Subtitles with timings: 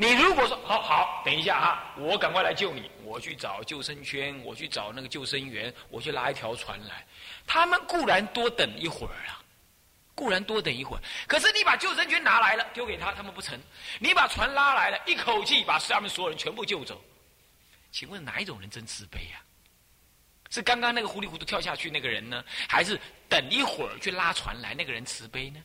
[0.00, 7.06] 你如果说好好，等一下哈，我赶快来救你，我去找救生圈，我去找那个救生员，我去拉一条船来。
[7.46, 9.44] 他们固然多等一会儿啊，
[10.14, 13.58] 固然多等一会儿，可是你把救生圈拿来了，丢给他，他们不成；
[13.98, 16.98] 你把船拉来了，一口气把下面所有人全部救走。
[17.92, 19.42] 请问哪一种人真慈悲呀？
[20.48, 22.98] 是刚刚那个糊里糊涂跳下去那个人呢，还是
[23.28, 25.62] 等一会儿去拉船来那个人慈悲呢？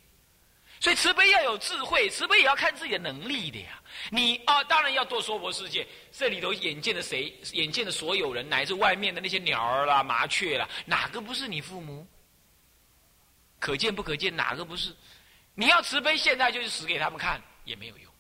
[0.86, 3.82] 所以慈悲要有智慧，慈悲也要看自己的能力的呀。
[4.12, 12.06] 你啊，当然要做娑婆世界，这里头眼见的谁，眼见的所有人，乃至外面的那些鸟儿啦、麻雀啦，哪个不是你父母？
[13.60, 14.36] 可见不可见？
[14.36, 14.96] 哪个不是？
[15.56, 18.14] 你要慈悲，现在就是死给他们看也没有用。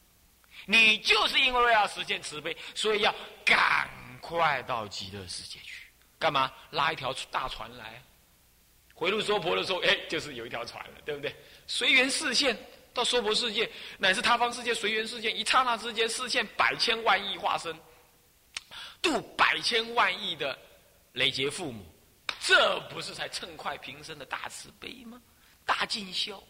[0.65, 3.13] 你就是因为要实现慈悲，所以要
[3.45, 3.87] 赶
[4.19, 5.85] 快到极乐世界去。
[6.17, 6.51] 干嘛？
[6.71, 8.01] 拉一条大船来，
[8.95, 11.35] 回路娑婆的时候，哎，就是有一条船了，对不对？
[11.67, 12.57] 随缘视线
[12.93, 17.75] 到娑婆世界，乃至他方世界，随缘视线，一刹那之间视线百千万亿化身，
[19.01, 20.57] 度百千万亿的
[21.13, 21.85] 累劫父母，
[22.39, 25.21] 这不是才称快平生的大慈悲吗？
[25.65, 26.41] 大尽孝，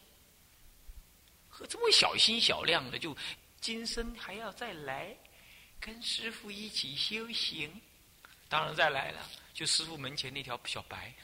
[1.47, 3.15] 和这么小心小量的，就
[3.61, 5.15] 今生还要再来
[5.79, 7.71] 跟师傅一起修行，
[8.49, 9.19] 当然再来了，
[9.53, 11.15] 就师傅门前那条小白，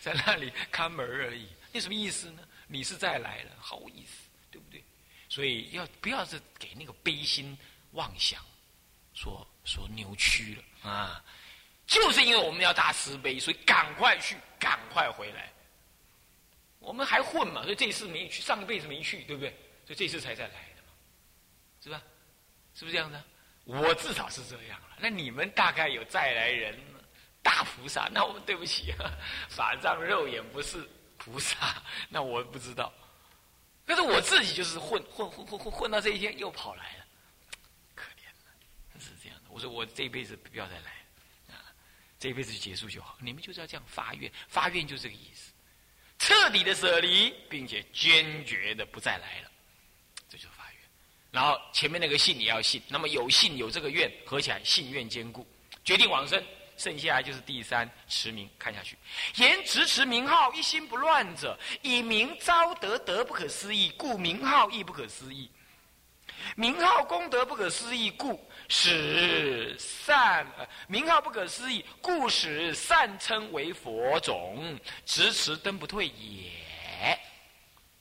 [0.00, 2.48] 在那里看门而已，那什么意思呢？
[2.74, 4.82] 你是再来了，好意思，对不对？
[5.28, 7.56] 所以要不要是给那个悲心
[7.92, 8.44] 妄想
[9.14, 11.24] 所所扭曲了啊？
[11.86, 15.52] 就是因为我们要大慈悲，所以赶快去，赶快回来。
[16.80, 19.50] 我们还混嘛，所以这次没去，上一辈子没去，对不对？
[19.86, 20.88] 所以这次才再来的嘛，
[21.80, 22.02] 是吧？
[22.74, 23.24] 是不是这样的？
[23.64, 24.96] 我至少是这样了。
[24.98, 26.78] 那你们大概有再来人，
[27.42, 29.10] 大菩萨，那我们对不起啊，
[29.48, 30.88] 法藏肉眼不是。
[31.18, 32.92] 菩萨，那我不知道。
[33.86, 37.06] 可是我自己就是混混混混混混到这一天又跑来了，
[37.94, 39.50] 可怜了，是这样的。
[39.50, 41.68] 我说我这一辈子不要再来，啊，
[42.18, 43.18] 这一辈子就结束就好。
[43.20, 45.52] 你们就是要这样发愿，发愿就这个意思，
[46.18, 49.50] 彻底的舍离，并且坚决的不再来了，
[50.30, 50.80] 这就是发愿。
[51.30, 55.46] 然后前面那个信也要信，那么有信有这个愿合起来，信愿坚固，
[55.84, 56.42] 决定往生。
[56.76, 58.98] 剩下来就是第三持名，看下去。
[59.36, 65.50] 言直持名号，一心不乱者，以名招得德不可思议，故名号亦不可思议。
[66.56, 70.44] 名号功德不可思议，故使善；
[70.88, 77.18] 名号不可思议，故使善称为佛种，直持登不退也。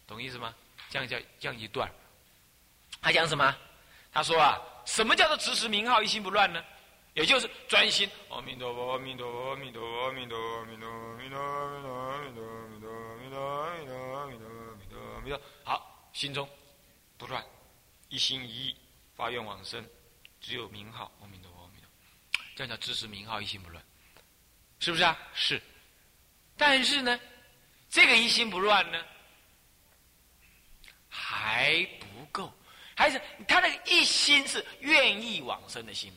[0.06, 0.54] 懂意思吗？
[0.90, 1.90] 这样叫这样一段。
[3.02, 3.56] 他讲什么？
[4.12, 6.64] 他说啊，什么叫做直持名号，一心不乱呢？
[7.14, 11.40] 也就是专心，阿弥陀佛，阿弥陀佛，阿弥陀佛，阿弥陀佛，阿弥陀佛，阿弥陀
[11.86, 16.50] 佛，阿弥陀佛，阿弥陀佛，阿弥陀佛，阿弥陀佛，阿弥陀佛，阿弥陀佛，好，心中
[17.18, 17.46] 不乱，
[18.10, 18.76] 一心一意
[19.16, 19.88] 发愿往生，
[20.42, 23.84] 只有名号，阿弥陀佛，阿弥陀佛，这样叫支持名号，一心不乱，
[24.80, 25.16] 是不是啊？
[25.36, 25.62] 是，
[26.58, 27.20] 但是呢，
[27.90, 29.06] 这个一心不乱呢，
[31.10, 32.52] 还不够，
[32.96, 36.12] 还是他那个一心是愿意往生的心。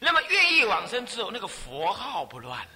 [0.00, 2.72] 那么愿意往生之后，那个佛号不乱了，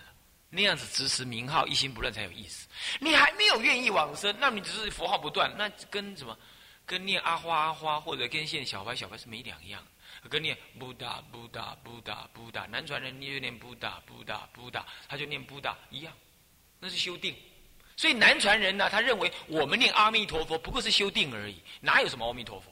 [0.50, 2.68] 那样子支持名号一心不乱才有意思。
[3.00, 6.38] 你还没有愿意往生，那你只是佛号不断，那跟什么？
[6.86, 9.82] 跟念阿花阿花或者跟现小白小白是没两样。
[10.28, 16.12] 跟念布达布达布达布达，南传人念就念布达布达布达，他就念布达一样，
[16.78, 17.34] 那是修定。
[17.96, 22.70] 所以南传人呢，他认为我们念阿弥陀佛不过是修定而已，哪有什么阿弥陀佛？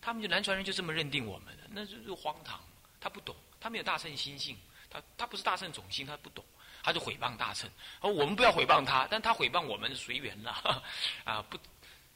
[0.00, 2.60] 他们就南传人就这么认定我们的，那就是荒唐。
[3.00, 4.56] 他不懂，他没有大圣心性，
[4.90, 6.44] 他他不是大圣种性，他不懂，
[6.82, 7.68] 他就毁谤大圣。
[8.00, 10.84] 而我们不要毁谤他， 但他毁谤我们随缘了。
[11.24, 11.58] 啊，不，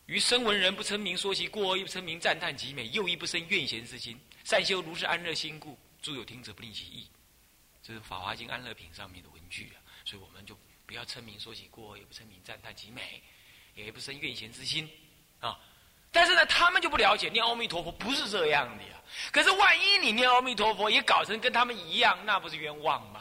[0.06, 4.20] 于生闻人不称名说其过，亦不称名赞叹其美，又亦不生怨嫌之心。
[4.44, 7.08] 善修如是安乐心故，诸有听者不令其意。
[7.82, 13.22] 这是《法华经·安乐品》上面的文句啊，所以我们就不要称名说其过，也不称名赞叹其美，
[13.74, 14.88] 也不生怨嫌之心
[15.40, 15.58] 啊。
[16.14, 18.90] 但是呢，他们就不了解念阿弥陀佛不是这样的呀。
[19.32, 23.20] 可是万一你念阿弥陀佛也搞成跟他们一样，那不是冤枉吗？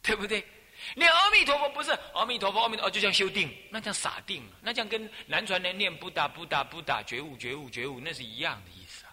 [0.00, 0.46] 对不对？
[0.94, 9.12] 念阿弥陀佛不是阿弥陀佛，阿弥陀哦，就像修定，那叫傻定，那这样跟南传人念不打不打不打觉悟觉悟觉悟，那是一样的意思啊？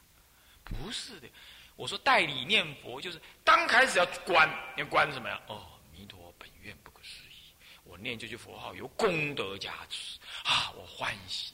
[0.64, 1.28] 不是的，
[1.76, 5.42] 我说代理念佛就是刚开始要观，要观什么呀？
[5.48, 7.52] 哦，弥陀本愿不可思议，
[7.84, 11.54] 我念这句佛号有功德加持啊，我欢喜。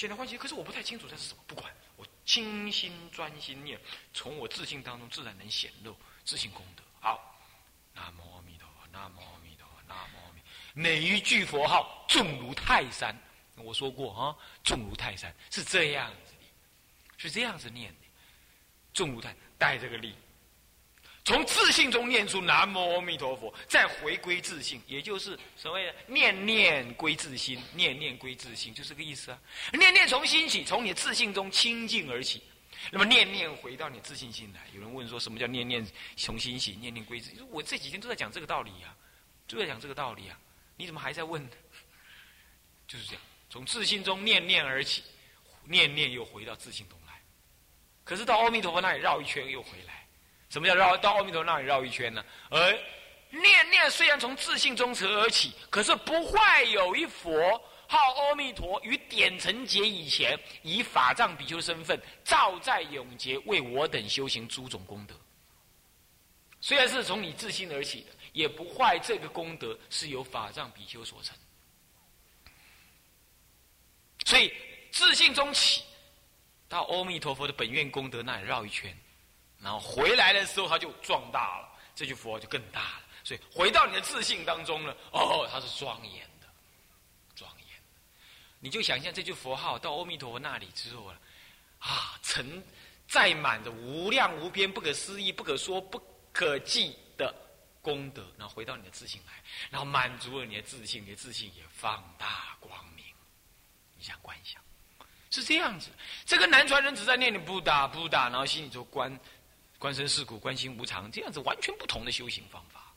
[0.00, 1.44] 现在欢喜，可是我不太清楚这是什么。
[1.46, 3.78] 不管我清心专心念，
[4.14, 5.94] 从我自信当中自然能显露
[6.24, 6.82] 自信功德。
[7.00, 7.38] 好，
[7.92, 10.40] 南无阿弥陀佛，南无阿弥陀佛，南无阿弥。
[10.72, 13.14] 每一句佛号重如泰山，
[13.56, 16.46] 我说过啊，重如泰山是这样子的。
[17.18, 18.06] 是这样子念的。
[18.94, 20.14] 重如太带这个力，
[21.24, 29.38] 从自信中念出南无阿弥陀佛，再回归自信，也就是所谓的念念归自心，念念归自信，就这个意思啊。
[29.74, 32.42] 念念从心起，从你自信中清净而起。
[32.90, 34.66] 那么念念回到你自信心来。
[34.74, 35.86] 有人问说什么叫念念
[36.16, 37.30] 从心起，念念归自？
[37.50, 38.96] 我这几天都在讲这个道理呀，
[39.46, 40.38] 都在讲这个道理啊。
[40.76, 41.46] 你怎么还在问？
[42.88, 45.04] 就是这样，从自信中念念而起，
[45.64, 47.20] 念念又回到自信中来。
[48.02, 49.99] 可是到阿弥陀佛那里绕一圈又回来。
[50.50, 52.22] 什么叫绕到阿弥陀那里绕一圈呢？
[52.50, 52.78] 而
[53.30, 57.62] 念念虽然从自信中而起，可是不坏有一佛。
[57.86, 65.14] 号阿弥陀于点成劫以前，以法藏比丘身份，照在永劫为我等修行诸种功德。
[66.60, 71.36] 虽然是从你自信而起的，也不坏这个功德是由法藏比丘所成。
[74.24, 74.54] 所以
[74.92, 75.82] 自信中起，
[76.68, 78.96] 到阿弥陀佛的本愿功德那里绕一圈，
[79.62, 83.02] 然后回来的时候，他就壮大了，这句佛就更大了。
[83.22, 86.46] 所以回到你的自信当中了，哦，它是庄严的，
[87.36, 87.66] 庄严。
[88.58, 91.16] 你就想象这句佛号到阿弥陀佛那里之后啊，
[91.78, 92.62] 啊，承
[93.06, 96.02] 载满着无量无边、不可思议、不可说、不
[96.32, 97.34] 可计的
[97.82, 99.32] 功德，然后回到你的自信来，
[99.70, 103.04] 然后满足了你的自信，你的自信也放大光明。
[103.96, 104.60] 你想观想，
[105.30, 105.90] 是这样子。
[106.24, 109.14] 这个南传人只在念你不打不打，然后心里就观
[109.80, 112.92] 观身是苦、观心无常，这样子完全不同的修行方法，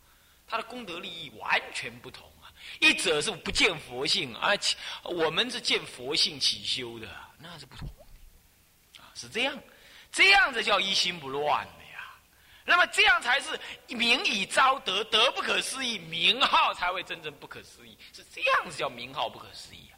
[0.45, 2.51] 他的功德利益完全不同啊。
[2.81, 7.07] 一者是不见佛性，而且我们是见佛性起修的，
[7.39, 7.87] 那是不同
[8.97, 9.57] 啊，是这样，
[10.11, 12.19] 这样子叫一心不乱的呀。
[12.65, 13.57] 那么这样才是
[13.87, 19.89] 名以昭德，德不可思议，名号才会真正不可思议，是这样子叫名号不可思议。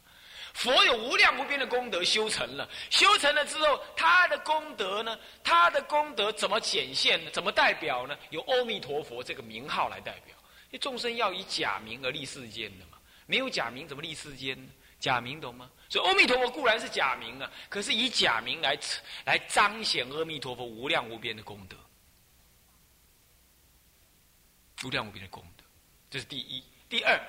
[0.56, 5.18] 佛有无量无边的功德修成了，修成了之后，他的功德呢？
[5.44, 7.20] 他的功德怎么显现？
[7.30, 8.16] 怎么代表呢？
[8.30, 10.34] 由阿弥陀佛这个名号来代表。
[10.68, 14.72] 因为众生要以假名而立世间的嘛，没有假名怎么立世间呢？
[14.98, 15.70] 假名懂吗？
[15.90, 18.78] 所以阿弥陀佛固然是假名啊，可是以假名来
[19.26, 21.76] 来彰显阿弥陀佛无量无边的功德，
[24.82, 25.64] 无量无边的功德，
[26.08, 26.64] 这是第一。
[26.88, 27.20] 第二，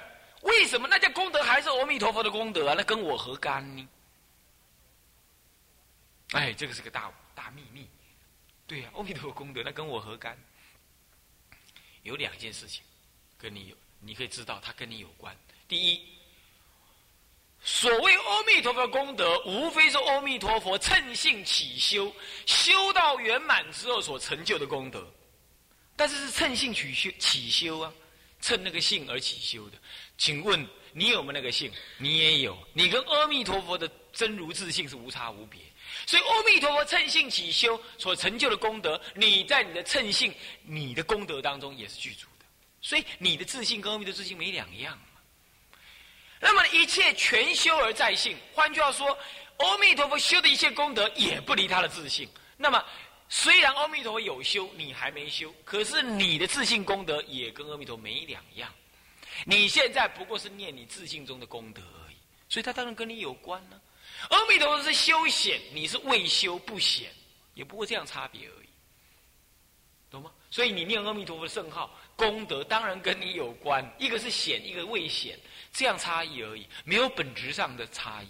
[0.42, 2.74] 为什么那叫功德还是阿弥陀佛的功德啊？
[2.78, 3.88] 那跟我何干呢？
[6.32, 7.88] 哎，这个是个大大秘密。
[8.66, 10.38] 对呀，阿弥陀佛功德，那跟我何干？
[12.04, 12.84] 有两件事情。
[13.40, 15.38] 跟你有，你可以知道，它跟你有关。
[15.68, 16.02] 第一，
[17.62, 22.12] 所谓阿弥陀佛功德，无非是阿弥陀佛趁性起修，
[22.48, 25.08] 修到圆满之后所成就的功德。
[25.96, 27.94] 但是是趁性起修起修啊，
[28.42, 29.78] 趁那个性而起修的。
[30.18, 31.72] 请问你有没有那个性？
[31.98, 35.62] 你也有，你跟阿弥陀佛的真如自性是无差无别。
[36.06, 42.46] 所以阿弥陀佛趁性起修所成就的功德，你在你的趁性、你的功德当中也是具足的。
[42.82, 45.22] 所以你的自信跟阿弥陀自信没两样嘛。
[46.40, 49.18] 那么一切全修而在性，换句话说，
[49.58, 52.28] 阿弥陀佛修的一切功德也不离他的自信。
[52.58, 52.84] 那么
[53.30, 58.74] 虽然阿弥陀佛有修，你还没修，可是你的自信功德也跟阿弥陀没两样。
[59.46, 62.16] 你现在不过是念你自信中的功德而已，
[62.50, 63.80] 所以他当然跟你有关呢。
[64.30, 67.12] 阿弥陀佛是修显，你是未修不显，
[67.54, 68.68] 也不过这样差别而已，
[70.10, 70.32] 懂吗？
[70.50, 71.94] 所以你念阿弥陀佛圣号。
[72.16, 75.38] 功德当然跟你有关，一个是显，一个未显，
[75.72, 78.28] 这样差异而已，没有本质上的差异，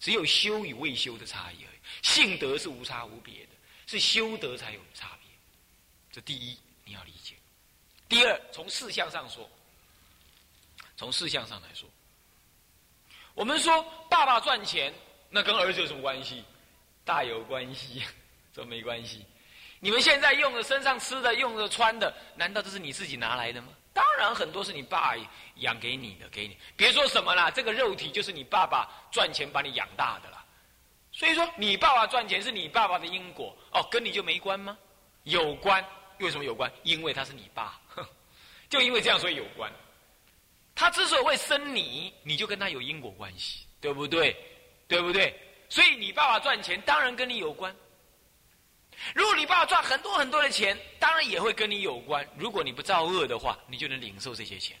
[0.00, 1.78] 只有修与未修的差异而已。
[2.00, 3.50] 性德是无差无别的，
[3.86, 5.30] 是修德才有差别。
[6.10, 7.34] 这第一你要理解。
[8.08, 9.48] 第二，从事项上说，
[10.96, 11.88] 从事项上来说，
[13.34, 14.92] 我们说爸爸赚钱，
[15.30, 16.44] 那跟儿子有什么关系？
[17.04, 18.02] 大有关系，
[18.52, 19.24] 这没关系。
[19.78, 23.68] 你们现在用的身上吃的、用的穿的，难道这是你自己拿来的吗？
[23.92, 25.14] 当然，很多是你爸
[25.56, 26.56] 养给你的，给你。
[26.76, 30.35] 别说什么了，这个肉体就是你爸爸赚钱把你养大的了。
[31.16, 34.76] 所以说，你爸爸赚钱是你爸爸的因果哦，跟你就没关吗？
[35.22, 35.82] 有关，
[36.18, 36.70] 为什么有关？
[36.82, 37.80] 因为他是你爸，
[38.68, 39.72] 就因为这样，所以有关。
[40.74, 44.36] 他之所以会生你，你就跟他有因果关系，对不对？
[44.86, 45.34] 对不对？
[45.70, 47.74] 所以你爸爸赚钱，当然跟你有关。
[49.14, 52.28] 如果你爸爸赚很多很多的钱，当然也会跟你有关。
[52.36, 54.76] 如果你不造恶的话，你就能领受这些钱；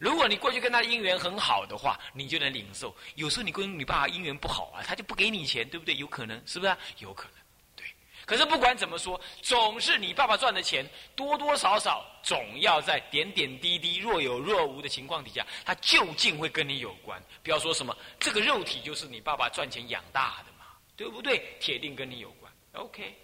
[0.00, 2.96] 如果你过去跟他姻缘很好的话，你就能领受。
[3.16, 5.94] 有时候你跟你爸爸姻缘不好啊，他就不给你钱，对不对？
[5.94, 6.74] 有可能，是不是？
[7.00, 7.34] 有可能，
[7.76, 7.84] 对。
[8.24, 17.22] 可是不管怎么说，总是你爸爸赚的钱多多少少，总要在点点滴滴、若有若无的情况底下，他究竟会跟你有关。
[17.42, 20.64] 不要说什么这个肉体就是你爸爸赚钱养大的嘛，
[20.96, 21.56] 对不对？
[21.60, 22.50] 铁定跟你有关。
[22.72, 23.14] OK，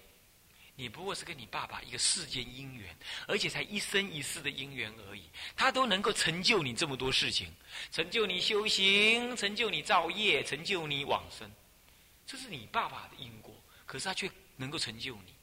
[0.78, 2.94] 你不过是跟你爸爸一个世间因缘，
[3.26, 5.22] 而且才一生一世的因缘而已，
[5.56, 7.50] 他都能够成就你这么多事情，
[7.90, 11.50] 成就你修行，成就你造业，成就你往生，
[12.26, 13.54] 这是你爸爸的因果，
[13.86, 15.34] 可是他却能够成就你，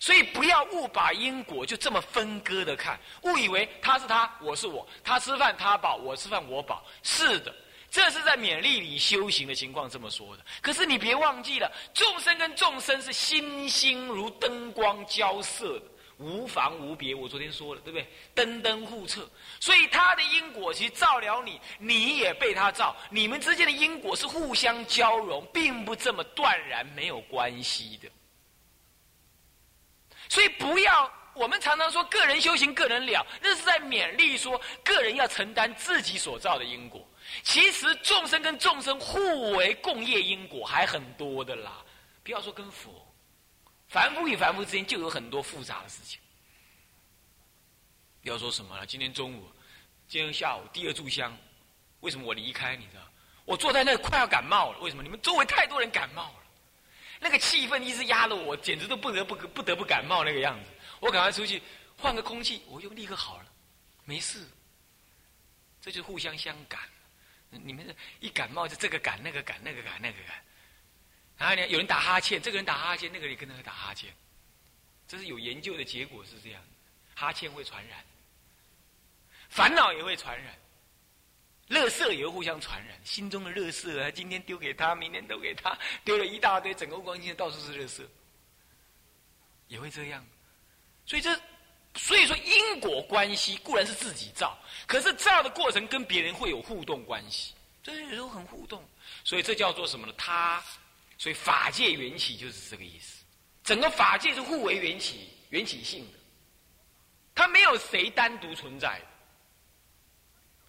[0.00, 7.54] 所以不要误把因果就这么分割的看，误以为他是他，我是我，他吃饭他饱，我吃饭我饱，是的。
[7.90, 10.44] 这是在勉励你修行的情况这么说的。
[10.60, 15.86] 可是你别忘记了，众生跟众生是星星如灯光交射的，
[16.18, 17.14] 无妨无别。
[17.14, 18.06] 我昨天说了，对不对？
[18.34, 19.28] 灯灯互测
[19.58, 22.94] 所以他的因果其实照了你，你也被他照。
[23.10, 28.08] 你们之间的因果是互相交融，并不这么断然没有关系的。
[30.28, 37.07] 所以不要，我们常常说个人修行个人了，那是在勉励说个人要承担自己所造的因果。
[37.42, 41.84] 其实众生跟众生互为共业因果还很多的啦，
[42.22, 43.06] 不要说跟佛，
[43.88, 46.18] 凡夫与凡夫之间就有很多复杂的事情。
[48.22, 49.48] 不要说什么了，今天中午，
[50.08, 51.36] 今天下午第二炷香，
[52.00, 52.76] 为什么我离开？
[52.76, 53.02] 你知道，
[53.44, 54.78] 我坐在那快要感冒了。
[54.80, 55.02] 为什么？
[55.02, 56.42] 你们周围太多人感冒了，
[57.20, 60.70] 那个气氛一直压着我，简直都不得不不得不感冒那个样子。
[61.00, 61.62] 我赶快出去
[61.96, 63.46] 换个空气，我又立刻好了，
[64.04, 64.44] 没事。
[65.80, 66.80] 这就互相相感。
[67.50, 70.44] 你们一感冒就这个感那个感那个感那个感，
[71.38, 74.12] 然后呢，有人打哈欠，这个人打哈欠，那个人跟那个打哈欠，
[75.06, 76.62] 这是有研究的结果是这样，
[77.14, 78.04] 哈欠会传染，
[79.48, 80.54] 烦恼也会传染，
[81.68, 88.06] 乐色也会互相传染，心中的乐色啊，今天丢给他，明天丢给他，丢了一大堆，整个光线到处是乐色，
[89.68, 90.24] 也会这样，
[91.06, 91.40] 所以这。
[91.98, 97.52] 所以说因果关系固然是自己造，可是造的过程跟别人会有互动关系，
[97.82, 98.82] 这些都很互动，
[99.24, 100.14] 所以这叫做什么呢？
[100.16, 100.62] 他，
[101.18, 103.24] 所以法界缘起就是这个意思，
[103.64, 106.18] 整个法界是互为缘起、缘起性的，
[107.34, 109.06] 它没有谁单独存在的。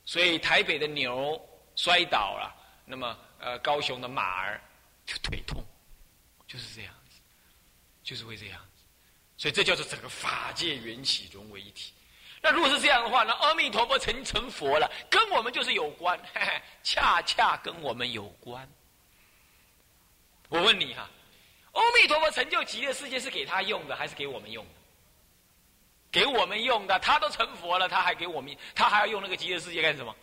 [0.03, 1.39] 所以台北的牛
[1.75, 2.55] 摔倒了，
[2.85, 4.59] 那么呃高雄的马儿
[5.05, 5.63] 就腿痛，
[6.47, 7.19] 就是这样子，
[8.03, 8.59] 就是会这样。
[9.39, 11.93] 所以这叫做整个法界缘起融为一体。
[12.41, 16.19] 那如果是这样的话，那阿弥陀佛成成佛了，跟我们就是有关，
[16.83, 18.69] 恰恰跟我们有关。
[20.49, 21.09] 我问你哈，
[21.71, 24.71] 阿弥陀佛成就极乐世界是给他用的，还是给我们用的？
[26.11, 30.13] 给我们用的，他都成佛了，他还给我们，他还要用那个极乐世界干什么？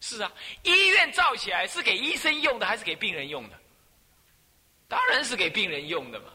[0.00, 0.32] 是啊，
[0.64, 3.56] 医院造起来是给医生用的，还是给病人用的？
[4.88, 6.32] 当然是给病人用的嘛，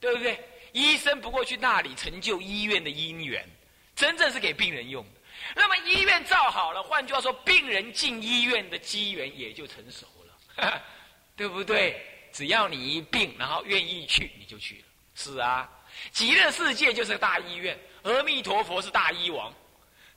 [0.00, 0.36] 对不对？
[0.74, 3.48] 医生不过去那里成就医院的因缘，
[3.94, 5.20] 真正是给病人用的。
[5.54, 10.04] 那么医院造好了，换句话说，病人进医院的机缘也就成熟
[10.56, 10.82] 了，
[11.36, 12.04] 对不对？
[12.32, 14.84] 只要你一病，然后愿意去，你就去了。
[15.14, 15.70] 是啊，
[16.10, 19.54] 极乐世界就是个大医院，阿弥陀佛是大医王，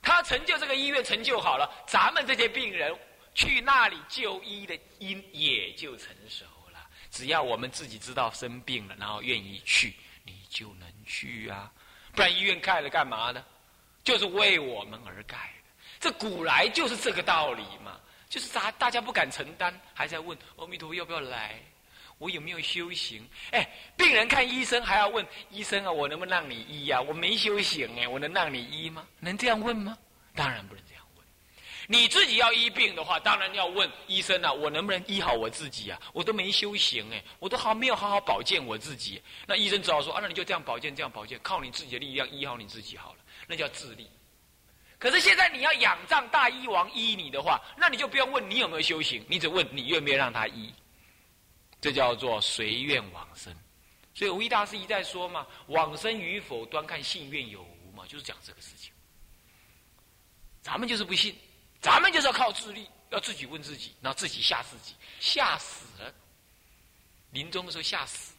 [0.02, 2.92] 他成就这个医院成就好了，咱们这些病人
[3.32, 6.84] 去那里就医的因也就成熟了。
[7.12, 9.94] 只要我们自己知道生病了，然后愿意去。
[10.48, 11.70] 就能去啊，
[12.14, 13.44] 不然医院盖了干嘛呢？
[14.04, 15.86] 就是为我们而盖的。
[16.00, 21.60] 这古来就是这个道理嘛，就是大大家不敢承担，还在问阿弥陀佛要不要来，
[22.18, 23.28] 我有没有修行？
[23.50, 27.00] 哎，病人看医生还要问医生啊，我能不能让你医呀？
[27.00, 29.06] 我没修行哎，我能让你医吗？
[29.20, 29.98] 能这样问吗？
[30.34, 30.97] 当然不能这样。
[31.90, 34.52] 你自己要医病的话，当然要问医生了。
[34.52, 35.98] 我能不能医好我自己啊？
[36.12, 39.22] 我都没修行哎，我都好没有好好保健我自己。
[39.46, 44.06] 那医生只好说啊，那你就这样保健，这样保健，靠你自己的力量医好你自己好了，那叫自立。
[44.98, 50.70] 可是现在你要仰仗大医王医你的话，那你就不用问你有没有修行，你只问你愿不愿意让他医。
[51.80, 53.50] 这叫做随愿往生。
[54.14, 58.92] 所以无一大师一再说嘛，往生与否端看信愿有无嘛，就是讲这个事情。
[60.60, 61.34] 咱们就是不信。
[61.88, 66.14] 咱们就是要靠自力，要自己问自己，然后自己吓自己，吓死了。
[67.30, 68.34] 临终的时候吓死，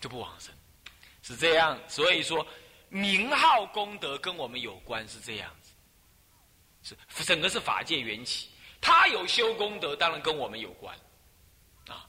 [0.00, 0.54] 就不往生，
[1.22, 1.78] 是这样。
[1.86, 2.46] 所以说，
[2.88, 6.96] 名号功德跟我们有关，是这样子。
[7.08, 8.48] 是整个是法界缘起，
[8.80, 10.96] 他有修功德，当然跟我们有关。
[11.88, 12.08] 啊，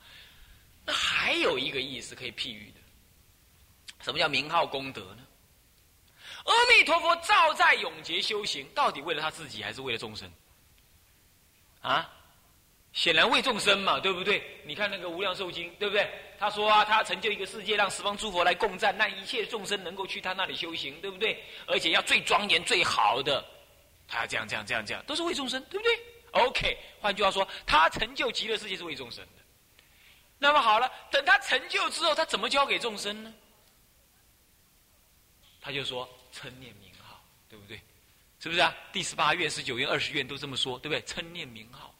[0.86, 2.80] 那还有一个意思可以譬喻的，
[4.01, 5.25] 什么叫名号功德呢？
[6.46, 10.32] 阿弥陀佛，照在永劫修行，到底为了他自己，还是为了众生？
[11.82, 12.10] 啊，
[12.94, 14.44] 显然为众生嘛，对不对？
[14.64, 16.10] 你看那个《无量寿经》，对不对？
[16.40, 21.44] 他说啊，他成就一个世界，让十方诸佛来共赞，让一切众生能够去他那里修行，对不对？
[21.68, 23.44] 而且要最庄严、最好的，
[24.08, 26.00] 他要这样、这样、这样、这样，都是为众生，对不对
[26.32, 29.44] ？OK，换句话说，他成就极乐世界是为众生的。
[30.38, 33.34] 那么好了，等他成就之后，他怎么教给众生呢？
[35.62, 37.80] 他就说称念名号，对不对？
[38.42, 38.75] 是不是啊？
[38.92, 41.01] 第十八愿、十九愿、二十愿都这么说，对不对？
[41.04, 41.96] 称念名号。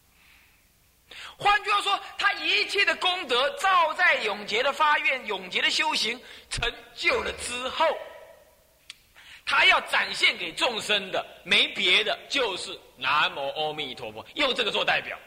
[1.38, 7.86] 换句话说，他一切的功德，照在永劫的发愿、永劫的修行成就了之后，
[9.44, 15.18] 他要展现给众生的，没别的，就是南无阿弥陀佛，用这个做代表。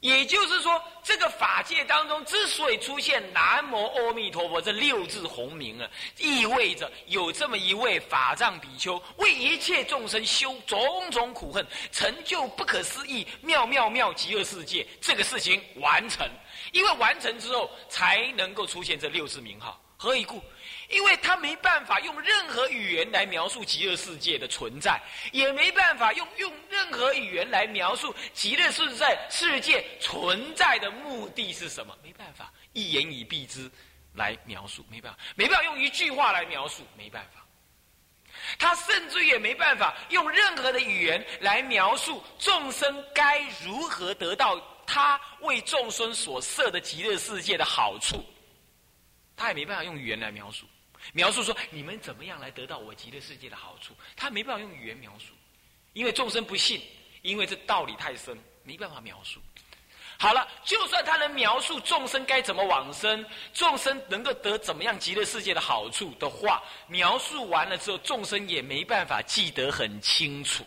[0.00, 14.86] 也就是说，这个法界当中之所以出现“南无阿弥陀佛”这六字洪名啊，意味着有这么一位法藏比丘，为一切众生修种种苦恨，成就不可思议妙妙妙极乐世界。
[15.02, 16.26] 这个事情完成，
[16.72, 19.78] 因为完成之后，才能够出现这六字名号。
[19.98, 20.42] 何以故？
[20.90, 25.00] 因为他没办法用任何语言来描述极乐世界的存在，
[25.32, 31.96] 也没办法用用任何语言来描述极乐世界世界存在的目的是什么？
[32.02, 33.70] 没办法，一言以蔽之
[34.14, 37.40] 来描述，没办法，没办法用一句话来描述，没办法。
[38.58, 48.24] 他甚至也没办法用任何的语言来描述众生该如何得到他为众生所设的极乐世界的好处，
[49.36, 50.66] 他也没办法用语言来描述。
[51.12, 53.94] 描述说你们怎么样来得到我极乐世界的好处？
[54.16, 55.34] 他没办法用语言描述，
[55.92, 56.80] 因为众生不信，
[57.22, 59.40] 因为这道理太深，没办法描述。
[60.18, 70.62] 好了，就算他能描述众生该怎么往生，众生能够得怎么样极乐世界的好处的话，描述完了之后，众生也没办法记得很清楚。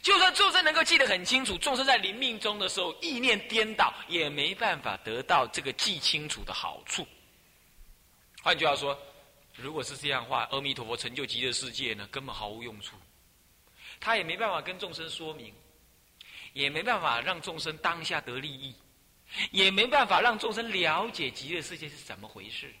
[0.00, 7.06] 就算众生能够记得很清楚，众生在临命终的时候意念颠倒，也没办法得到这个记清楚的好处。
[8.46, 8.96] 换句话说，
[9.56, 12.94] 如果是这样的话，阿弥陀佛成就极乐世界呢，根本毫无用处。
[13.98, 15.52] 他也没办法跟众生说明，
[16.52, 18.72] 也没办法让众生当下得利益，
[19.50, 22.72] 也没办法让众生了解极乐世界是怎么回事。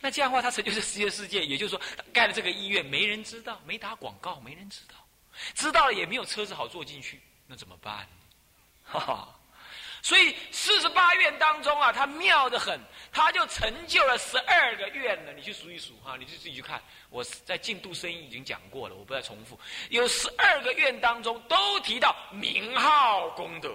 [0.00, 1.80] 那这样的话，他成就这极乐世界，也就是说，
[2.12, 4.96] 盖了这个医院，没人知道，没打广告，没人知道，
[5.54, 8.04] 知道了也没有车子好坐进去，那怎么办？
[8.82, 9.38] 哈哈。
[10.02, 12.78] 所以四十八愿当中啊，他妙得很，
[13.12, 15.32] 他就成就了十二个愿了。
[15.32, 16.82] 你去数一数哈，你就自己去看。
[17.08, 19.58] 我在进度声音已经讲过了，我不再重复。
[19.90, 23.70] 有十二个愿当中都提到名号功德。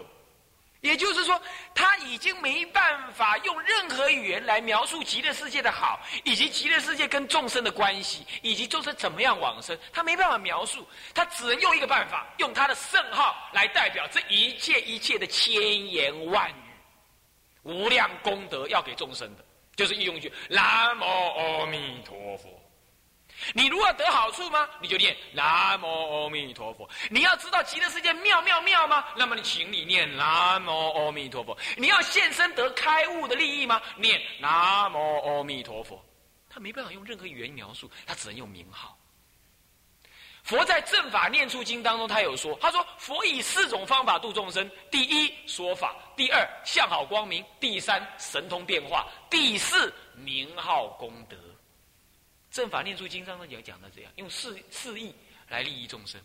[0.88, 1.39] 也就是说，
[1.76, 16.54] 他已经没办法用任何语言来描述极乐世界的好，以及极乐世界跟众生的关系，以及众生怎么样往生，他没办法描述，他只能用一个办法，用他的圣号来代表这一切一切的千言万语，
[17.63, 19.43] 无量功德要给众生的，
[19.76, 22.47] 就是用一句南无阿弥陀佛。
[23.54, 24.67] 你如果得好处吗？
[24.82, 26.89] 你就念南无阿弥陀佛。
[27.10, 29.06] 你要知道极乐世界妙妙妙吗？
[29.15, 31.58] 那么你请你念南无阿弥陀佛。
[31.76, 33.82] 你要现身得开悟的利益吗？
[33.97, 36.04] 念南无阿弥陀佛。
[36.50, 38.97] 他没办法用任何语言描述，他只能用名号。
[40.43, 51.38] 佛在正法念处经当中，他有说，他说佛以四种方法度众生：第一说法，第二相好光明，第三神通变化，第四名号功德。
[52.57, 55.13] 正法念处经上呢也讲到这样，用四四意
[55.47, 56.19] 来利益众生。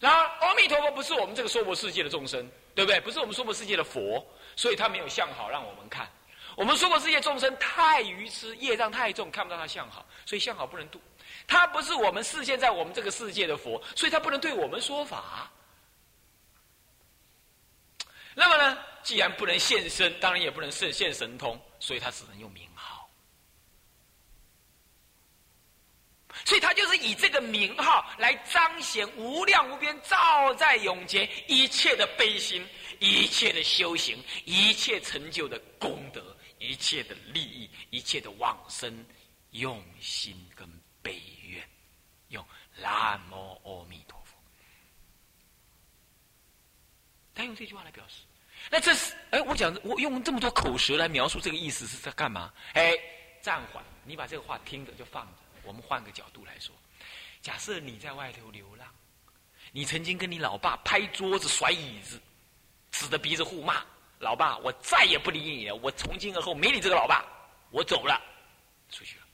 [0.00, 2.98] 然而阿弥陀佛不是我们这个娑婆世界的众生，对不对？
[3.00, 6.10] 不是我们娑婆世界的佛，所以他没有相好让我们看。
[6.56, 10.98] 我们娑婆世界众生太愚痴，业障太重，看不到他相好，所以相好不能度。
[11.46, 15.52] 他不是我们视现在我们这个世界的佛，所以他不能对我们说法。
[18.34, 22.69] 那么呢，既然不能现身，当然也不能现现神通，所以他只能用名。
[26.44, 32.66] 所以他就是以这个名号来彰显无量无边、照在永劫一切的悲心、
[32.98, 39.04] 一切的修行、一切成就的功德、一切的利益、一切的往生
[39.50, 40.68] 用心跟
[41.02, 41.62] 悲愿，
[42.28, 42.44] 用
[42.80, 44.36] 南无阿弥陀佛。
[47.34, 48.22] 他用这句话来表示。
[48.70, 52.52] 那这是哎，我讲我用这么多口舌来描述这个意思是在干嘛？
[52.74, 52.94] 哎，
[53.40, 55.32] 暂缓，你把这个话听着就放着。
[55.62, 56.74] 我们换个角度来说，
[57.42, 58.86] 假设你在外头流浪，
[59.72, 62.20] 你曾经跟你老爸拍桌子、甩椅子，
[62.90, 63.84] 指着鼻子互骂
[64.18, 67.24] ：“老爸，我再也不理你了，我从今而后没你这个老爸，
[67.70, 68.20] 我走了，
[68.90, 69.26] 出去了。”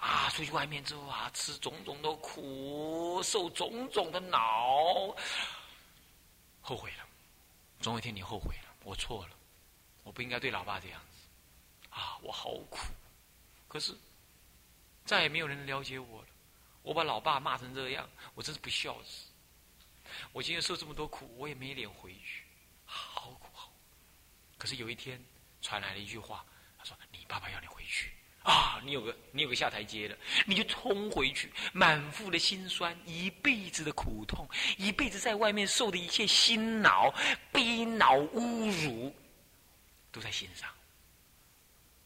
[0.00, 5.16] 啊，出去外面之后啊，吃种种的苦，受种种的恼，
[6.60, 7.06] 后悔了。
[7.80, 9.36] 总有一天你后悔了，我错了，
[10.02, 11.88] 我不应该对老爸这样子。
[11.88, 12.78] 啊，我好苦，
[13.68, 13.96] 可是。
[15.04, 16.28] 再也没有人了解我了，
[16.82, 19.26] 我把老爸骂成这样，我真是不孝子。
[20.32, 22.44] 我今天受这么多苦，我也没脸回去，
[22.84, 23.72] 好苦好苦。
[24.56, 25.22] 可是有一天，
[25.60, 26.44] 传来了一句话，
[26.78, 28.12] 他说：“你爸爸要你回去
[28.42, 28.80] 啊！
[28.84, 37.12] 你有个你有个下台阶的，你就冲回去，满腹的心酸，一辈子的苦痛，一辈子在外面受的一切辛劳、
[37.50, 39.14] 悲恼、侮辱，
[40.12, 40.70] 都在心上，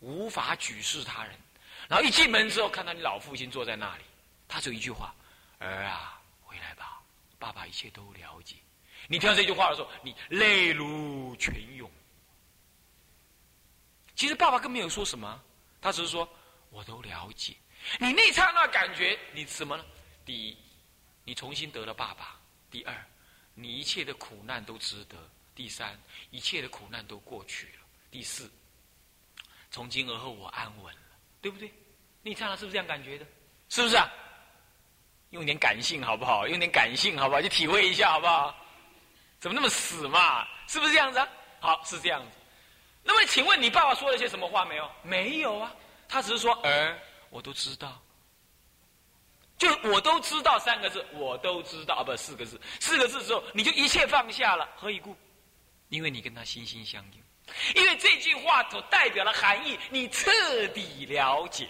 [0.00, 1.38] 无法举世他人。
[1.88, 4.04] 然后一进门之后，看到你老父亲坐在那里，
[4.46, 5.14] 他只有一句话：
[5.58, 7.00] 儿啊，回来吧，
[7.38, 8.56] 爸爸一切都了解。
[9.06, 11.90] 你听到这句话的时候，你泪如泉涌。”
[14.14, 15.40] 其实爸爸更没有说什么，
[15.80, 16.28] 他只是说
[16.70, 17.54] ：“我都了解。”
[17.98, 19.84] 你那刹那感觉，你什么呢？
[20.26, 20.56] 第一，
[21.24, 22.36] 你重新得了爸爸；
[22.70, 23.06] 第二，
[23.54, 25.16] 你一切的苦难都值得；
[25.54, 25.98] 第三，
[26.30, 28.50] 一切的苦难都过去了；第四，
[29.70, 31.00] 从今而后我安稳了，
[31.40, 31.72] 对不对？
[32.22, 33.26] 你刹那是不是这样感觉的？
[33.68, 34.10] 是不是啊？
[35.30, 36.46] 用点感性好不好？
[36.48, 37.40] 用点感性好不好？
[37.42, 38.54] 去体会一下好不好？
[39.40, 40.46] 怎么那么死嘛？
[40.66, 41.28] 是不是这样子啊？
[41.60, 42.38] 好，是这样子。
[43.04, 44.90] 那么，请问你爸爸说了些什么话没有？
[45.02, 45.74] 没有啊，
[46.08, 46.98] 他只是说：“儿，
[47.30, 48.00] 我都知道。”
[49.58, 54.68] 就“我都知道”三个字，我都知道啊，不，四个字，四个字之后，你就一切放下了。
[54.76, 55.16] 何以故？
[55.88, 57.22] 因为你跟他心心相印，
[57.74, 60.30] 因为这句话所代表的含义，你彻
[60.68, 61.68] 底了解。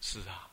[0.00, 0.46] 是啊。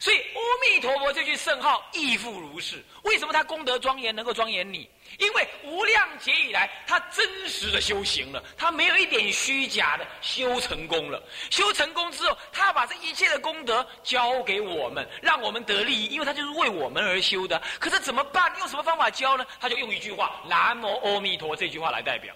[0.00, 2.84] 所以，阿弥陀佛这句圣号亦复如是。
[3.04, 4.90] 为什么他功德庄严，能够庄严你？
[5.18, 11.22] 因为无量劫以来，他真实的修行了，他没有一点虚假的修成功了。
[11.48, 17.62] 修成功之后，他把这一切的功德交给我们，让我们得利益，因为他就是为我们而修的。
[17.80, 18.52] 可是怎么办？
[18.58, 19.46] 用什么方法教呢？
[19.58, 22.34] 他就用一句话“南无阿弥陀”这句话来代表。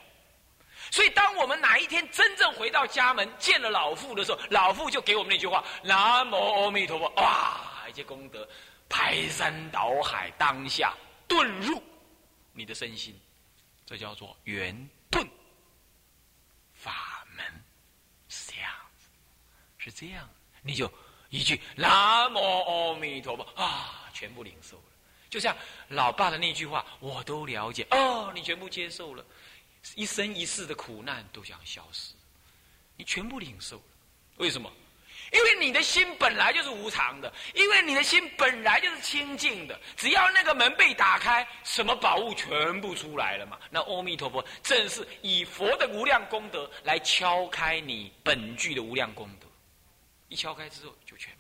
[0.91, 8.49] 所以，当我们哪一天真正回到家门见了老父的时候，老父就给我们那句话：“南无阿弥陀佛。”哇，一些功德
[8.89, 10.95] 排山倒海，当下
[11.29, 11.83] 遁入
[12.53, 13.19] 你的身心，
[13.85, 14.75] 这叫做圆
[15.11, 15.27] 顿
[16.75, 17.45] 法门，
[18.29, 18.73] 是这样，
[19.77, 20.29] 是这样，
[20.63, 20.91] 你就
[21.29, 24.83] 一句“南无阿弥陀佛”啊，全部领受了。
[25.29, 25.55] 就像
[25.89, 29.23] 老爸的那句话，我都了解哦，你全部接受了。
[29.95, 32.15] 一生一世的苦难都将消失，
[32.97, 33.83] 你全部领受了。
[34.37, 34.73] 为什么？
[35.31, 39.79] 因为你的心本来就是无常的，因为你的心本来就是清净的。
[39.95, 43.59] 只要那个门被打开，什么宝物全部出来了嘛。
[43.71, 49.47] 那阿弥陀佛正是以佛的无量功德来敲开你本具的无量功德，
[50.29, 51.31] 一敲开之后就全。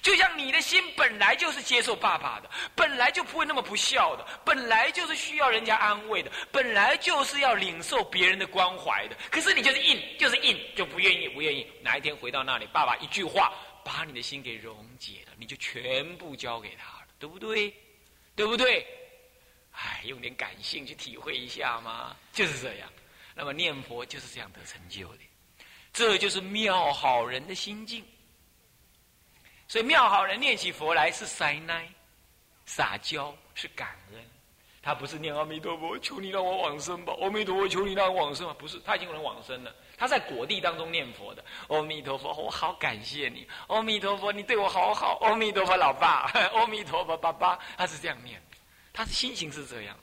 [0.00, 9.16] 就像你的心本来就是接受爸爸的，本来就不会那么不孝的，本来就是需要人家安慰的，本来就是要领受别人的关怀的。
[9.30, 11.66] 可是你就是硬，就是硬，就不愿意，不愿意。
[11.82, 13.52] 哪一天回到那里，爸爸一句话
[13.84, 17.74] 把你的心给溶解了，你就全部交给他了，对不对？
[18.34, 18.86] 对不对？
[19.72, 22.88] 哎，用点感性去体会一下嘛，就是这样。
[23.34, 25.20] 那么念佛就是这样得成就的，
[25.92, 28.04] 这就是妙好人的心境。
[29.72, 31.88] 所以妙好人念起佛来是塞奈，
[32.66, 34.22] 撒娇是感恩，
[34.82, 48.42] 他不是念阿弥陀佛，求你让我往生吧，阿弥陀佛，求你让我往生吧，不是，他已经有人往生了，他在果地当中念佛的，阿弥陀佛，我好感谢你，阿弥陀佛，你对我好好，阿弥陀佛，老爸， 阿弥陀佛，爸爸，他是这样念，
[48.92, 49.98] 他的心情是这样。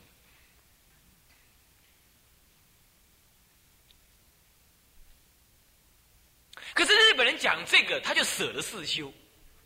[6.73, 9.13] 可是日本人讲这个，他就舍得四修。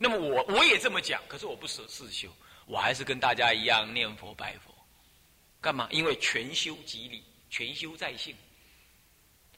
[0.04, 2.28] 那么我我也这么讲，可是我不舍四修，
[2.66, 4.76] 我还是跟大家一样念佛拜佛，
[5.62, 5.88] 干嘛？
[5.92, 8.36] 因为全修即理，全修在性，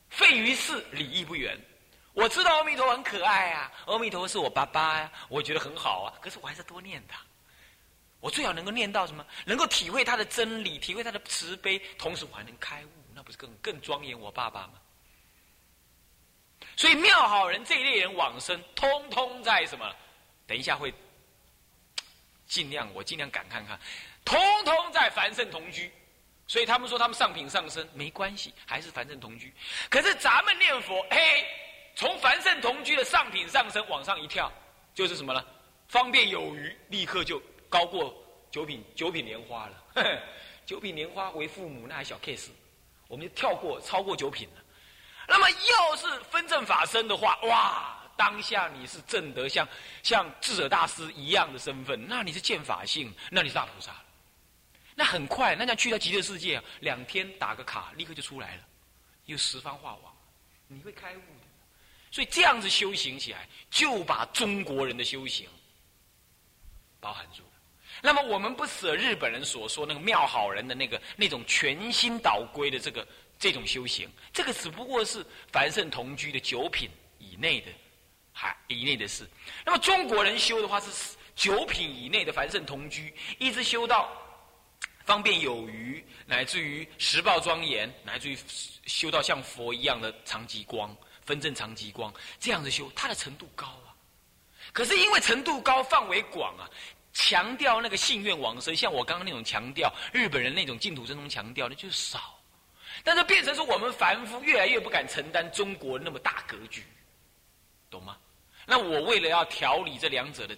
[0.07, 1.59] 废于事，理亦不远。
[2.13, 6.13] 我知道阿弥陀很可爱啊，阿弥陀是我爸爸呀，我觉得很好啊。
[6.21, 7.19] 可是我还是多念他，
[8.19, 9.25] 我最好能够念到什么？
[9.45, 14.73] 能够体会他的真理，体会他的慈悲，同时我还能开悟，那不是更更庄严我爸爸吗？
[16.75, 19.91] 所以妙好人这一类人往生，通通在什么？
[20.47, 20.93] 等一下会
[22.47, 23.79] 尽量，我尽量赶看看，
[24.23, 25.91] 通通在凡圣同居，
[26.47, 29.53] 所以他们说他们上品上升没关系，还是凡圣同居。
[29.89, 31.45] 可是咱们念佛， 嘿，
[31.95, 34.51] 从凡圣同居的上品上升往上一跳，
[34.93, 35.45] 就是什么呢？
[35.87, 38.15] 方便有余，立刻就高过
[38.51, 39.83] 九品九品莲花了。
[40.65, 42.49] 九品莲花为父母，那还小 case，
[43.07, 44.63] 我们就跳过超过九品了。
[45.27, 48.04] 那么要是分正法身的话，哇！
[48.17, 49.67] 当下你是正得像
[50.03, 53.91] 像智者大师一样的身份，那你是见法性，那你是大菩萨
[54.95, 58.61] 那很快，那像去到极乐世界，两天打个卡，立刻就出来了，
[59.25, 60.15] 有十方化网，
[60.67, 61.45] 你会开悟的。
[62.11, 65.49] 所以这样子修行起来，就把中国人的修行
[67.01, 67.49] 包含住了。
[68.01, 73.05] 那么我们不舍日本人所说那个妙好人的那个那种全心倒归的这个
[73.37, 77.67] 这种修行，这个只不过是凡圣同居的九品以内的，
[78.37, 79.25] 还以内的事。
[79.65, 84.11] 那么中国人修的话是九品以内的凡圣同居，一直修到
[85.05, 88.37] 方便有余，乃至于十报庄严，乃至于
[88.85, 90.93] 修到像佛一样的长极光、
[91.23, 93.95] 分正长极光这样子修，它的程度高啊。
[94.73, 96.69] 可是因为程度高、范围广啊，
[97.13, 102.37] 强调那个信愿往生，像我刚刚那种强调，日本人那种净土真宗强调的就少。
[103.03, 106.83] 但是变成说我们凡夫越来越不敢承担中国那么大格局，
[107.89, 108.17] 懂吗？
[108.65, 110.57] 那我为了要调理这两者的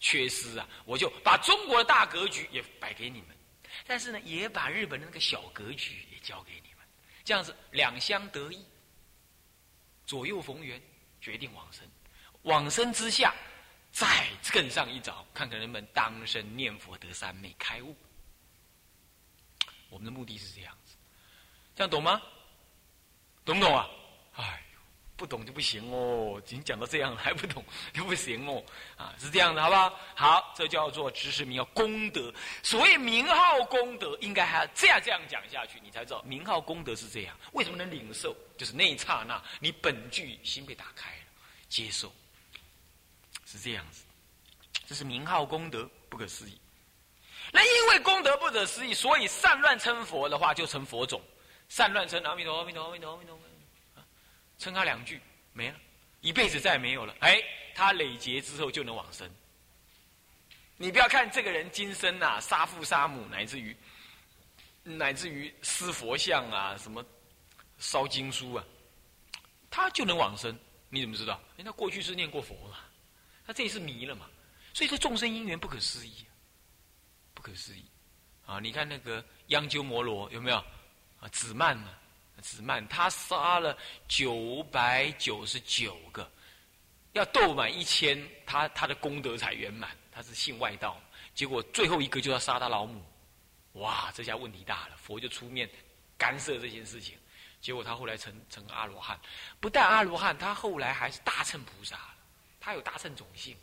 [0.00, 3.36] 缺失啊，我就把中国的大格局也摆给你们，
[3.86, 6.86] 但是呢，也把日本的那个小格局也交给你们，
[7.24, 8.64] 这样子两相得益，
[10.04, 10.80] 左右逢源，
[11.20, 11.86] 决定往生。
[12.42, 13.34] 往生之下，
[13.92, 17.96] 再更上一招，看看能不能当生念佛得三昧开悟。
[19.88, 20.96] 我们的目的是这样子。
[21.74, 22.20] 这样懂吗？
[23.44, 23.88] 懂不懂啊？
[24.34, 24.62] 哎，
[25.22, 26.42] 不懂就不行哦！
[26.44, 28.60] 已经讲到这样还不懂就不行哦！
[28.96, 29.96] 啊，是这样的，好不好？
[30.16, 32.34] 好，这叫做知识名号功德。
[32.60, 37.38] 所谓名号功德，应该还要这样这样讲下去，你才知道名号功德是这样。
[37.52, 38.34] 为什么能领受？
[38.58, 41.26] 就是那一刹那，你本具心被打开了，
[41.68, 42.12] 接受，
[43.46, 44.02] 是这样子。
[44.88, 46.58] 这是名号功德，不可思议。
[47.52, 51.22] 那因为功德不可思议，所以善乱称佛的话，就成佛种。
[51.68, 53.38] 善乱称阿弥陀，阿弥陀，阿弥陀，阿弥陀，
[54.62, 55.20] 称他两句
[55.52, 55.76] 没了，
[56.20, 57.12] 一辈子再也没有了。
[57.18, 57.42] 哎，
[57.74, 59.28] 他累劫之后就能往生。
[60.76, 63.76] 你不要看这个人今生呐，杀父杀母，乃至于
[64.84, 67.04] 乃至于撕佛像啊，什么
[67.78, 68.64] 烧经书啊，
[69.68, 70.56] 他就能往生。
[70.88, 71.40] 你怎么知道？
[71.56, 72.78] 哎，他过去是念过佛嘛，
[73.44, 74.30] 他这一次迷了嘛。
[74.72, 76.24] 所以说众生因缘不可思议，
[77.34, 77.84] 不可思议
[78.46, 78.60] 啊！
[78.60, 80.56] 你看那个央鸠摩罗有没有？
[81.20, 81.94] 啊，子曼呢？
[82.40, 83.76] 子曼他杀了
[84.08, 86.30] 九百九十九个，
[87.12, 89.90] 要斗满一千，他他的功德才圆满。
[90.10, 91.00] 他是信外道，
[91.34, 93.02] 结果最后一个就要杀他老母，
[93.72, 94.96] 哇，这下问题大了。
[94.96, 95.66] 佛就出面
[96.18, 97.16] 干涉这件事情，
[97.62, 99.18] 结果他后来成成阿罗汉，
[99.58, 101.98] 不但阿罗汉，他后来还是大乘菩萨
[102.60, 103.56] 他有大乘种性。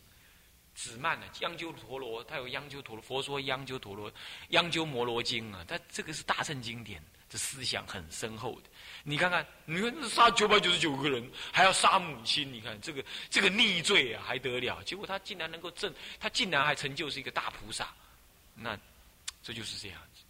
[0.73, 4.11] 子曼呢，央鸠陀罗，他有央鸠陀罗，佛说央鸠陀罗，
[4.49, 7.03] 央鸠摩罗经啊，他这个是大乘经典。
[7.29, 8.69] 这思想很深厚的，
[9.03, 14.81] 你看看，你看杀九百九十九个人，还要杀母亲，你看这个这个逆罪啊，还得了？
[14.81, 17.93] 结果他竟然能够证，他竟然还成就是一个大菩萨，
[18.55, 18.75] 那
[19.43, 20.23] 这就是这样子。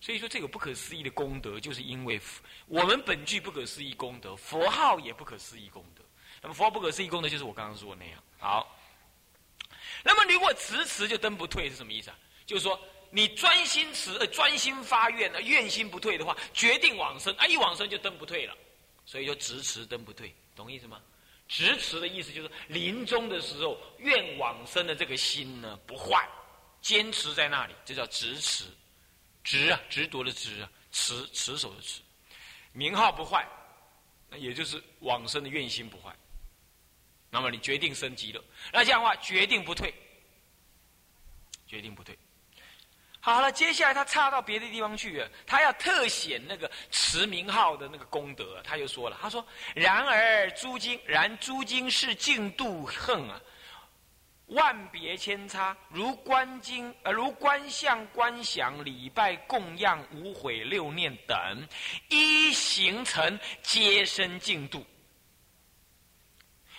[0.00, 2.20] 所以说，这个不可思议的功德，就是因为
[2.68, 6.04] 我们本具不可思议功德，佛号也不可思议功德。
[6.40, 8.22] 那么佛不可思议功德，就是我刚刚说的那样。
[8.38, 8.78] 好，
[10.04, 12.18] 那么如果迟迟就登不退是什么意思啊？
[12.46, 12.78] 就是说。
[13.14, 18.56] 你专心持，呃，专心发愿，呃，愿心不退的话，决定往生，啊，一往生就登不退了，
[19.06, 21.00] 所以就直持登不退，懂意思吗？
[21.46, 26.28] 直持的意思就是临终的时候，愿往生的这个心呢不坏，
[26.80, 28.64] 坚持在那里，这叫直持，
[29.44, 32.00] 直啊，执着的执啊，持持守的持，
[32.72, 33.46] 名号不坏，
[34.28, 36.12] 那也就是往生的愿心不坏，
[37.30, 39.94] 那么你决定升级了，那这样的话决定不退，
[41.68, 42.18] 决定不退。
[43.26, 49.42] 好了，接下来他差到别的地方去了，他要特显那个持名号的那个功德，他就说了，他说
[49.74, 53.40] ：“然而诸经，然诸经是净度恨啊，
[54.48, 61.66] 万别千差，如观经，呃，如观相、观想、礼拜、供养、无悔、六念等，
[62.10, 64.84] 一形成皆生净度，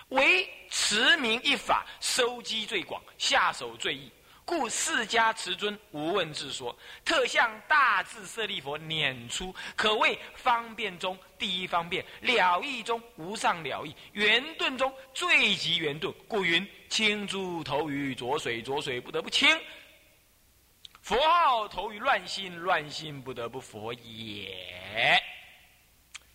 [0.09, 4.11] 唯持名一法，收机最广，下手最易。”
[4.45, 16.13] 故释迦持尊无问自说，特向大智舍利佛撵出，可谓方便中第一方便，了义中无上了义，圆顿中最极圆顿。
[16.27, 19.57] 故云清珠投于浊水，浊水不得不清；
[21.01, 25.19] 佛号投于乱心，乱心不得不佛也。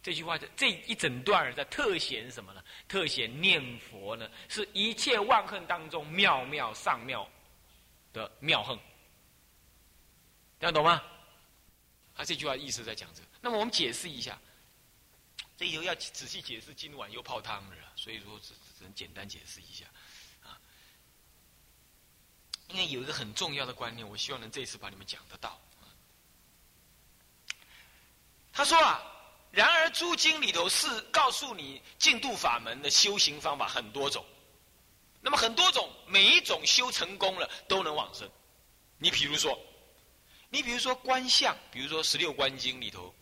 [0.02, 2.60] 这句话这一整段在特显什么呢？
[2.88, 7.28] 特显念佛呢，是一切万恨当中妙妙上妙。
[8.12, 8.78] 的妙横，
[10.58, 11.02] 这样懂吗？
[12.14, 13.22] 他这句话意思在讲这。
[13.40, 14.38] 那么我们解释一下，
[15.56, 19.86] 这以后要仔细解释，今晚又泡汤了，所以说只只能简单解释一下
[20.42, 20.60] 啊。
[22.68, 25.58] 因为有一个很重要的观念，我希望能这次把你们讲得到。
[28.52, 29.00] 他说啊，
[29.50, 34.26] 然而诸经里头是告诉你净度法门的修行方法很多种。
[35.20, 38.30] 那么很多种，每一种修成功了都能往生。
[38.98, 39.58] 你比如说，
[40.48, 43.14] 你比如说观相，比如说《十六观经》里头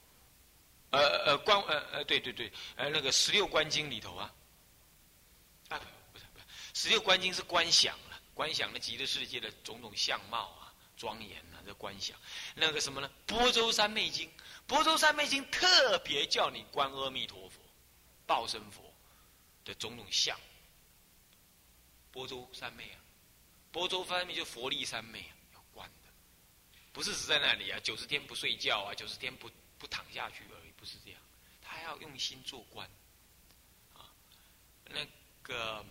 [0.91, 4.33] 呃呃观呃呃对对对，呃那个十六观经里头啊，
[5.69, 5.81] 啊
[6.13, 12.17] 不是不是，十六观经是观想了，观想了极乐世界的种种相貌啊，庄严啊，这观想。
[12.55, 13.11] 那个什么呢？
[13.27, 14.31] 波州三昧经，
[14.67, 17.61] 波州三昧经特别叫你观阿弥陀佛、
[18.27, 18.83] 报身佛
[19.65, 20.39] 的种种相。
[22.11, 22.99] 波州三昧啊，
[23.71, 26.11] 波州三昧就佛力三昧啊，要观的，
[26.93, 30.73] 不是只在那里啊，九十天不睡觉啊，九十天不不躺下去而已。
[30.77, 31.21] 不是这样，
[31.61, 32.89] 他还要用心做官，
[33.95, 34.09] 啊，
[34.85, 35.07] 那
[35.43, 35.85] 个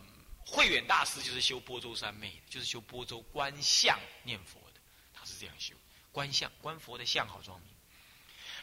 [0.46, 4.80] 慧远大师就是修波州三昧，就是修波州观相念佛的，
[5.14, 5.76] 他是这样修
[6.12, 7.70] 观相观佛的相好庄明。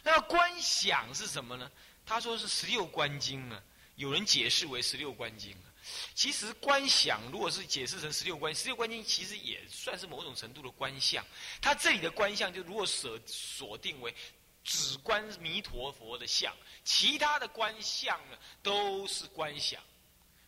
[0.02, 1.70] 那观想是什么呢？
[2.06, 3.62] 他说是十六观经啊，
[3.96, 5.73] 有人解释为十六观经啊。
[6.14, 11.24] 其实观想如果是解释成十六观，十六观经其实也算是某种程度的观相。
[11.60, 14.14] 它这里的观相就如果锁锁定为。
[14.66, 19.78] 只观弥陀佛的像，其他的观相呢都是观想。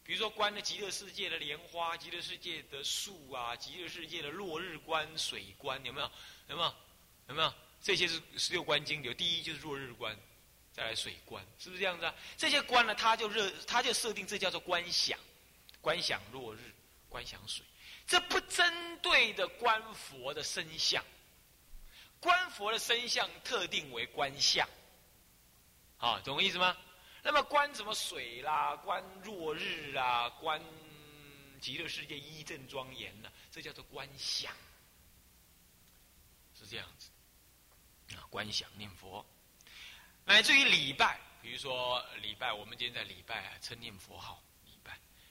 [0.03, 6.11] 比如说观了极乐世界的莲花、极乐世界的树啊、极乐世界的落日观、水观，有没有？
[6.49, 6.75] 有没有？
[7.29, 7.55] 有没有？
[7.83, 10.19] 这些是十六观经，有第一就是落日观，
[10.73, 12.15] 再来水观，是不是这样子啊？
[12.39, 15.19] 这些观呢，他就热，他就设定这叫做观想，
[15.87, 16.75] 观想落日，
[17.09, 17.65] 观想水，
[18.09, 21.01] 这不针对的观佛的身相。
[22.19, 24.69] 观佛的身相特定为观相，
[25.99, 26.77] 啊，懂我意思吗？
[27.23, 30.61] 那么观什么水啦，观落日啊，观
[31.61, 33.31] 极乐世界一正庄严呢？
[33.53, 34.53] 这叫做观想，
[36.59, 37.11] 是这样子。
[38.17, 39.25] 啊，观想念佛，
[40.25, 44.43] 乃至于礼拜，比如说礼拜，我们今天在礼拜啊，称念佛号，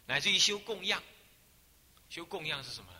[0.05, 1.01] 乃至于修供养，
[2.09, 2.91] 修供养是什么？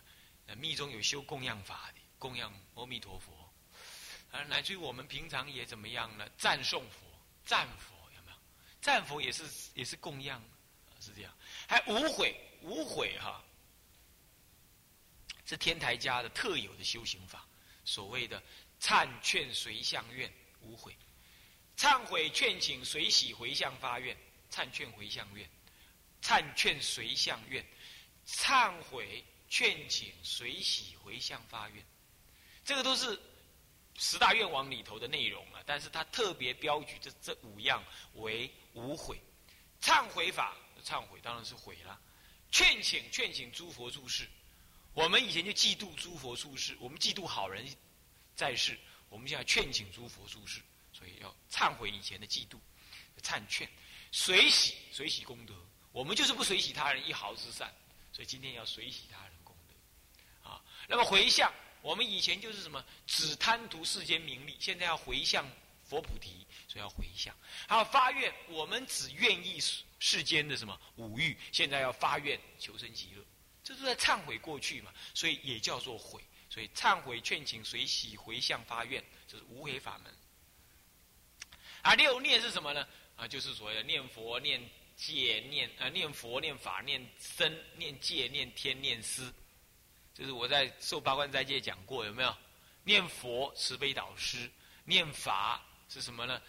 [0.47, 0.55] 呢？
[0.55, 3.33] 密宗有修供养法的，供养阿弥陀佛。
[4.31, 6.27] 而乃至于我们平常也怎么样呢？
[6.37, 7.07] 赞颂佛、
[7.45, 8.37] 赞佛有没有？
[8.81, 10.43] 赞佛也是也是供养，
[10.99, 11.33] 是这样。
[11.67, 13.43] 还无悔，无悔哈，
[15.45, 17.47] 是天台家的特有的修行法，
[17.85, 18.43] 所谓的
[18.81, 20.95] 忏劝随向愿无悔，
[21.77, 24.17] 忏悔劝请随喜回向发愿，
[24.51, 25.49] 忏劝回向愿，
[26.25, 27.63] 忏劝随向愿，
[28.25, 31.85] 忏悔劝请随喜回向发愿，
[32.63, 33.19] 这个都是。
[33.97, 37.81] 十大愿望里头的内容啊，但是他特别标举这这五样
[38.15, 39.17] 为无悔，
[39.79, 41.97] 忏悔法，忏悔当然是悔了，
[42.51, 44.27] 劝请劝请诸佛注释，
[44.93, 47.65] 我们以前就嫉妒诸佛注释，我们嫉妒好人
[48.35, 50.59] 在世，我们现在劝请诸佛注释，
[50.91, 52.59] 所以要忏悔以前的嫉妒，
[53.23, 53.65] 忏劝，
[54.11, 55.53] 随喜随喜功德，
[55.95, 57.73] 我们就是不随喜他人一毫之善，
[58.12, 61.49] 所以今天要随喜他人功德，啊，那么回向。
[61.81, 65.49] 我们以前就是什么只贪图世间名利，现在要回向
[65.86, 67.34] 佛菩提，所以要回向。
[67.65, 69.58] 还有发愿，我们只愿意
[69.97, 73.23] 世间的什么五欲，现在要发愿求生极乐，
[73.63, 76.21] 这是在忏悔过去嘛，所以也叫做悔。
[76.49, 80.13] 所以忏悔、劝请、随喜、回向、发愿，这是无为法门。
[81.84, 82.86] 啊，六念是什么呢？
[83.15, 84.62] 啊，就是所谓的念佛、念
[84.95, 89.34] 戒、念啊念佛、念法、念僧、念戒、念天、念思。
[90.13, 92.36] 就是我在受八关斋戒讲过，有没有？
[92.84, 94.49] 念佛慈悲导师，
[94.84, 96.41] 念法是什么呢？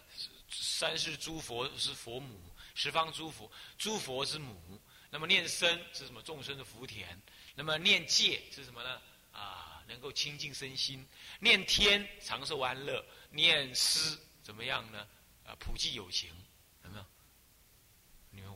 [0.48, 2.38] 三世诸佛是佛母，
[2.74, 4.80] 十方诸佛诸佛是母。
[5.10, 6.22] 那么念僧是什么？
[6.22, 7.20] 众生的福田。
[7.54, 9.00] 那么念戒是什么呢？
[9.32, 11.06] 啊，能够清净身心。
[11.40, 13.04] 念天长寿安乐。
[13.30, 15.08] 念思怎么样呢？
[15.44, 16.30] 啊，普济有情，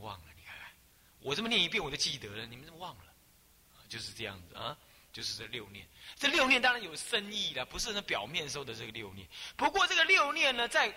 [0.01, 0.27] 忘了？
[0.35, 0.67] 你看看，
[1.19, 3.05] 我这么念一遍我就记得了，你们怎么忘了？
[3.87, 4.77] 就是这样子啊。
[5.13, 5.85] 就是这六念，
[6.15, 9.27] 这六念当然有深意的，不是那表面说的这个六念。
[9.57, 10.95] 不过这个六念呢，在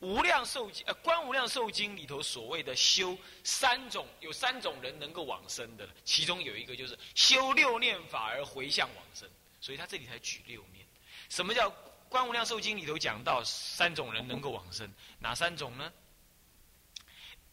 [0.00, 9.26] 无量寿经呃观无量寿经里头所谓的修三种，有三种人能够往生的，其中有一个就是修六念法而回向往生，
[9.62, 10.86] 所以他这里才举六念。
[11.30, 11.70] 什么叫
[12.10, 14.92] 观无量寿经里头讲到三种人能够往生？
[15.18, 15.90] 哪三种呢？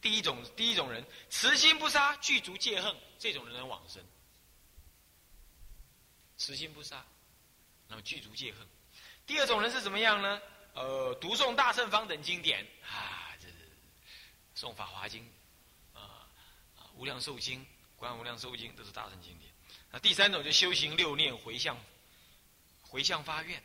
[0.02, 4.04] 第一种，第一种人慈心不杀，具足戒恨，这种人能往生。
[6.36, 7.06] 慈心不杀，
[7.86, 8.66] 那么具足戒恨。
[9.24, 10.42] 第二种人是怎么样呢？
[10.74, 13.70] 呃，读诵大圣方等经典啊，这是
[14.56, 15.24] 诵法华经
[15.94, 16.26] 啊，
[16.96, 19.52] 无量寿经、观无量寿经都是大圣经典。
[19.92, 21.78] 那第三种就修行六念回向，
[22.82, 23.62] 回向发愿，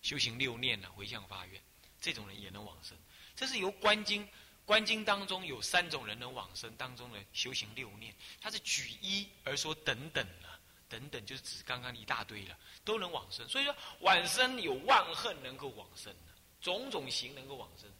[0.00, 1.60] 修行六念呢回向发愿，
[2.00, 2.96] 这种人也能往生。
[3.36, 4.26] 这是由观经
[4.64, 10.48] 观经当中有三种人能往生当中的修行六念，他是举一而说等等的。
[10.86, 13.48] 等等，就是指刚刚一大堆了，都能往生。
[13.48, 17.90] 所以说，往生有万恨能够往生的，种种行能够往生，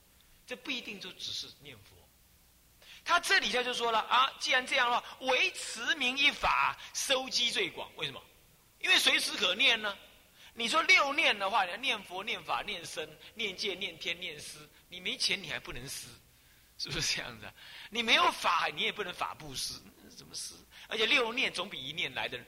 [0.47, 1.97] 这不一定就只是念佛。
[3.03, 7.91] 他这里他就说了啊，既然这样的话，唯持名一法，收机最广。
[7.97, 8.23] 为什么？
[8.81, 9.97] 因为随时可念呢。
[10.53, 16.09] 你说六念的话，你要念佛、念法、念僧、念戒、念天、念思，你没钱你还不能思，
[16.79, 17.55] 是不是这样子啊？
[17.91, 19.75] 你没有法，你也不能法布施，
[20.17, 20.55] 怎么施？
[20.89, 22.39] 而且六念总比一念来的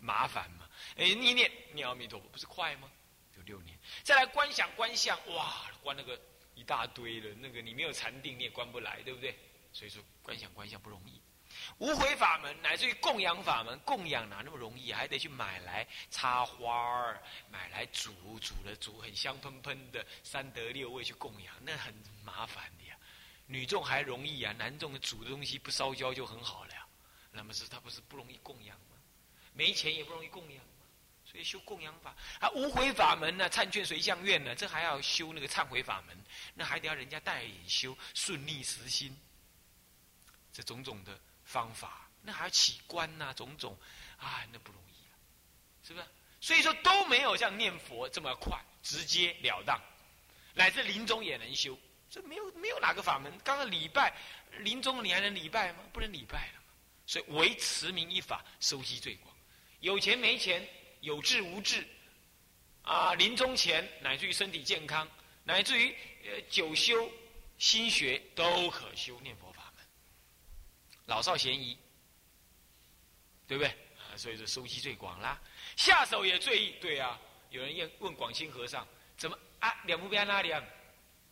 [0.00, 0.68] 麻烦嘛。
[0.96, 2.90] 哎，一念念阿弥陀佛不是快吗？
[3.36, 6.20] 有六年，再来观想观相，哇，观那个
[6.54, 9.38] 一大堆的，那个你没有禅定你也观不来，对不对？
[9.72, 11.20] 所以说观想观相不容易。
[11.78, 14.92] 无悔法门乃至于供养法门，供养哪那么容易？
[14.92, 22.84] 还得去买来插花儿，买来煮，煮了煮很香喷喷的三德六味去供养，那很麻烦的。
[23.48, 26.74] 女众还容易啊，男众煮的东西不烧焦就很好了。
[27.32, 28.96] 那么是他不是不容易供养吗？
[29.52, 30.84] 没钱也不容易供养吗？
[31.24, 36.16] 所以修供养法啊，无悔法门呢，忏劝随相愿呢，这还要修那个忏悔法门，
[36.54, 39.16] 那还得要人家带领修，顺逆实心，
[40.52, 41.18] 这种种的。
[41.48, 43.74] 方法，那还要起观呐，种种，
[44.18, 45.16] 啊，那不容易啊，
[45.82, 46.06] 是不是？
[46.42, 49.80] 所以说都没有像念佛这么快，直接了当，
[50.52, 51.74] 乃至临终也能修，
[52.10, 53.32] 这没有没有哪个法门。
[53.44, 54.14] 刚刚礼拜，
[54.58, 55.80] 临终你还能礼拜吗？
[55.92, 56.74] 不能礼拜了嘛。
[57.06, 59.34] 所以唯持名一法，收息最广。
[59.80, 60.66] 有钱没钱，
[61.00, 61.86] 有志无志，
[62.82, 65.08] 啊，临终前乃至于身体健康，
[65.44, 65.94] 乃至于
[66.24, 67.10] 呃久修
[67.58, 69.84] 心学都可修念佛法门。
[71.06, 71.78] 老少咸宜，
[73.46, 73.70] 对不对？
[73.96, 75.40] 啊，所以说收息最广啦，
[75.76, 76.70] 下手也最易。
[76.80, 77.18] 对啊，
[77.50, 78.86] 有人问问广清和尚，
[79.16, 79.74] 怎么啊？
[79.84, 80.62] 两不边哪里啊？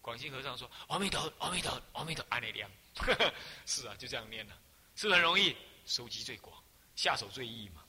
[0.06, 2.52] 广清和尚说：阿弥陀，阿弥陀，阿弥陀，阿弥
[2.94, 3.32] 陀。
[3.66, 4.56] 是啊，就这样念了，
[4.94, 5.56] 是不是很容易？
[5.84, 6.56] 收集最广，
[6.94, 7.82] 下手最易嘛。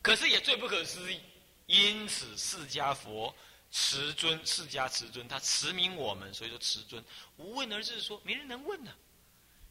[0.00, 1.20] 可是也最不可思议，
[1.66, 3.34] 因此释迦佛
[3.70, 7.04] 持尊，释迦持尊，他持名我们，所以说持尊
[7.36, 8.90] 无问而是说，没人能问呢。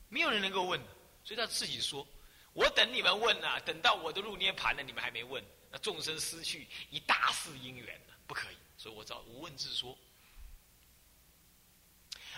[0.10, 0.80] 没有人能够问，
[1.26, 2.08] 所以他自己说
[2.54, 8.58] ：“我等你们问呐，等到我的入涅盘了，你们还没问，那众生失去一大世因缘了，不可以。
[8.78, 9.98] 所以我找无问自说，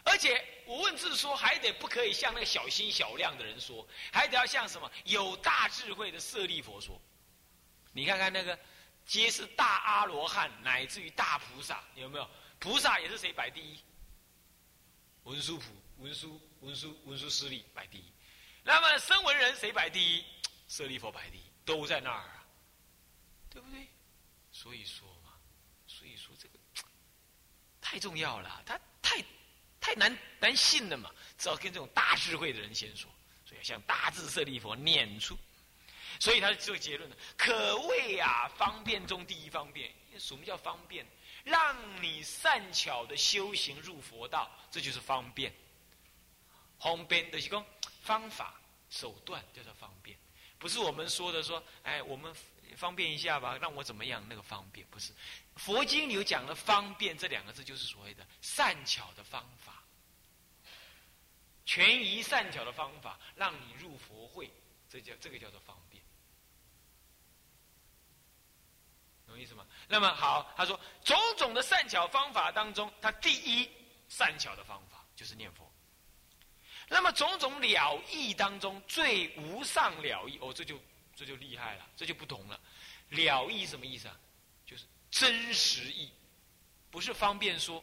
[0.05, 6.99] 而且无问自说还得不可以像那个小心小量的人说，还得要像什么有大智慧的舍利佛说。
[7.91, 8.57] 你看看那个，
[9.05, 12.29] 皆是大阿罗汉，乃至于大菩萨，有没有？
[12.59, 13.79] 菩萨也是谁摆第一？
[15.23, 15.65] 文殊普。”
[15.97, 18.11] 文殊、文殊、文殊师利摆第一，
[18.65, 20.25] 那么声闻人谁摆第一？
[20.67, 22.45] 舍利佛摆第一，都在那儿啊，
[23.49, 23.87] 对不对？
[24.51, 25.31] 所以说嘛，
[25.87, 26.59] 所以说这个
[27.79, 29.23] 太重要了，他太
[29.85, 33.07] 太难难信了嘛，只要跟这种大智慧的人先说，
[33.45, 35.37] 所以要向大智舍利佛念出，
[36.19, 39.93] 所以他这个结论呢，可谓啊方便中第一方便。
[40.17, 41.05] 什么叫方便？
[41.43, 45.53] 让你善巧的修行入佛道，这就是方便。
[46.79, 47.63] 方便的是讲
[48.01, 48.59] 方法
[48.89, 50.17] 手段叫做方便，
[50.57, 52.35] 不是我们说的说，哎，我们
[52.75, 54.25] 方便一下吧，让我怎么样？
[54.27, 55.13] 那个方便不是。
[55.55, 59.83] 佛经里有讲的方便这两个字，就是所谓的善巧的方法，
[61.65, 64.51] 权宜善巧的方法，让你入佛会，
[64.89, 66.03] 这叫这个叫做方便，
[69.25, 69.65] 懂意思吗？
[69.87, 73.69] 那么好，他说种种的善巧方法当中，他第一
[74.09, 75.71] 善巧的方法就是念佛。
[76.87, 80.79] 那么种种了义当中最无上了义哦，这就
[81.15, 82.59] 这就厉害了，这就不同了。
[83.09, 84.19] 了义什么意思啊？
[85.15, 86.09] 真实意，
[86.91, 87.81] 不是方便说。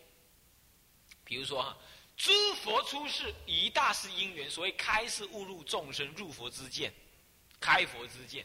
[1.24, 1.74] 比如说哈，
[2.14, 6.92] 诸佛出世以大事因缘，所谓开示误入众生入佛之见，
[7.58, 8.44] 开佛之见，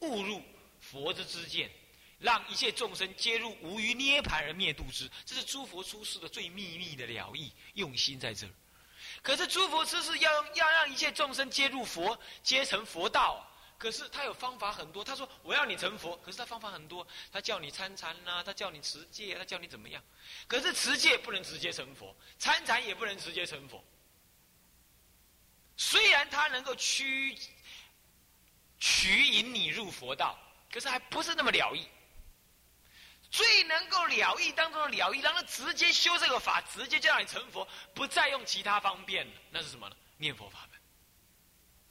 [0.00, 0.42] 误入
[0.80, 1.70] 佛之之见，
[2.18, 8.50] 让一切众生皆入无余涅盘而灭度之，这是诸佛出世的最秘密的了义，用心在这儿。
[9.22, 13.48] 可是诸佛出世要要让一切众生皆入佛，皆成佛道。
[13.78, 15.04] 可是他有方法很多。
[15.04, 17.06] 他说我要你成佛，可是他方法很多。
[17.32, 20.02] 他叫你参禅呐，他叫你持戒，他叫你怎么样？
[20.46, 23.84] 可是持戒不能直接成佛，参禅也不能直接成佛。
[25.76, 27.36] 虽然他能够驱
[28.78, 30.38] 驱引你入佛道，
[30.72, 31.86] 可是还不是那么了义。
[33.30, 39.32] 最能够了义当中的了义，让他直接修这个法，直接就让你成佛，不再用其他方便了。
[39.50, 39.96] 那是什么呢？
[40.16, 40.75] 念佛法门。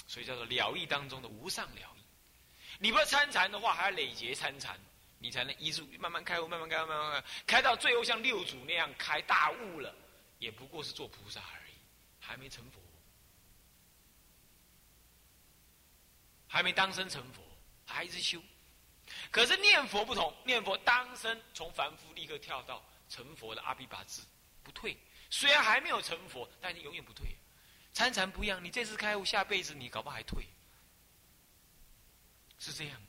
[0.07, 2.01] 所以叫做了义当中的无上了义。
[2.79, 4.79] 你不要参禅的话，还要累劫参禅，
[5.19, 9.95] 你才能一入慢慢开悟，慢慢开，慢慢开，开到最后像六祖那样开大悟了，
[10.39, 11.73] 也不过是做菩萨而已，
[12.19, 12.79] 还没成佛，
[16.47, 17.41] 还没当生成佛，
[17.85, 18.41] 还一直修。
[19.31, 24.21] 可是念佛不同，念佛当生从凡夫立刻跳到成佛的阿毗跋致，
[24.63, 24.97] 不退。
[25.29, 27.27] 虽然还没有成佛，但是永远不退。
[27.95, 30.45] 参禅不一样，你这次开悟，下辈子你搞不好还退。
[32.59, 33.01] 是这样，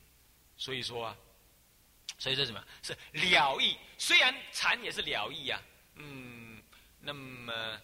[0.55, 1.17] 所以说啊，
[2.17, 3.77] 所以说什么是了义？
[3.97, 5.61] 虽然禅也是了义啊，
[5.95, 6.63] 嗯，
[7.01, 7.81] 那么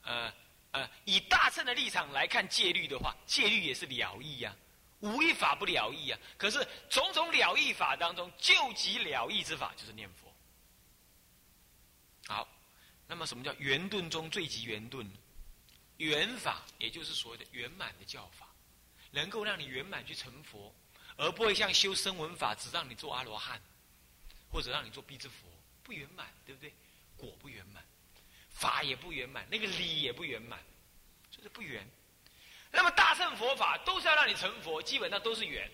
[0.00, 0.32] 呃
[0.70, 4.56] 呃，以大乘的立场来看戒律的话，戒律也是了义呀，
[5.00, 6.18] 无一法不了义啊。
[6.38, 10.32] 可是种种了义法当中，救急了义之法就是念佛。
[12.28, 12.48] 好，
[13.06, 15.06] 那么什么叫圆顿中最极圆顿？
[15.98, 18.48] 圆法也就是所谓的圆满的教法，
[19.10, 20.74] 能够让你圆满去成佛。
[21.18, 23.58] 而不会像修声闻法，只让你做阿罗汉，
[24.50, 25.48] 或者让你做必之佛，
[25.82, 26.70] 不圆满，对不对？
[27.16, 27.82] 果不圆满，
[28.50, 30.62] 法也不圆满，那个理也不圆满，
[31.30, 31.88] 就是不圆。
[32.70, 35.70] 那么大乘佛法都是要让你成佛，基本上都是圆，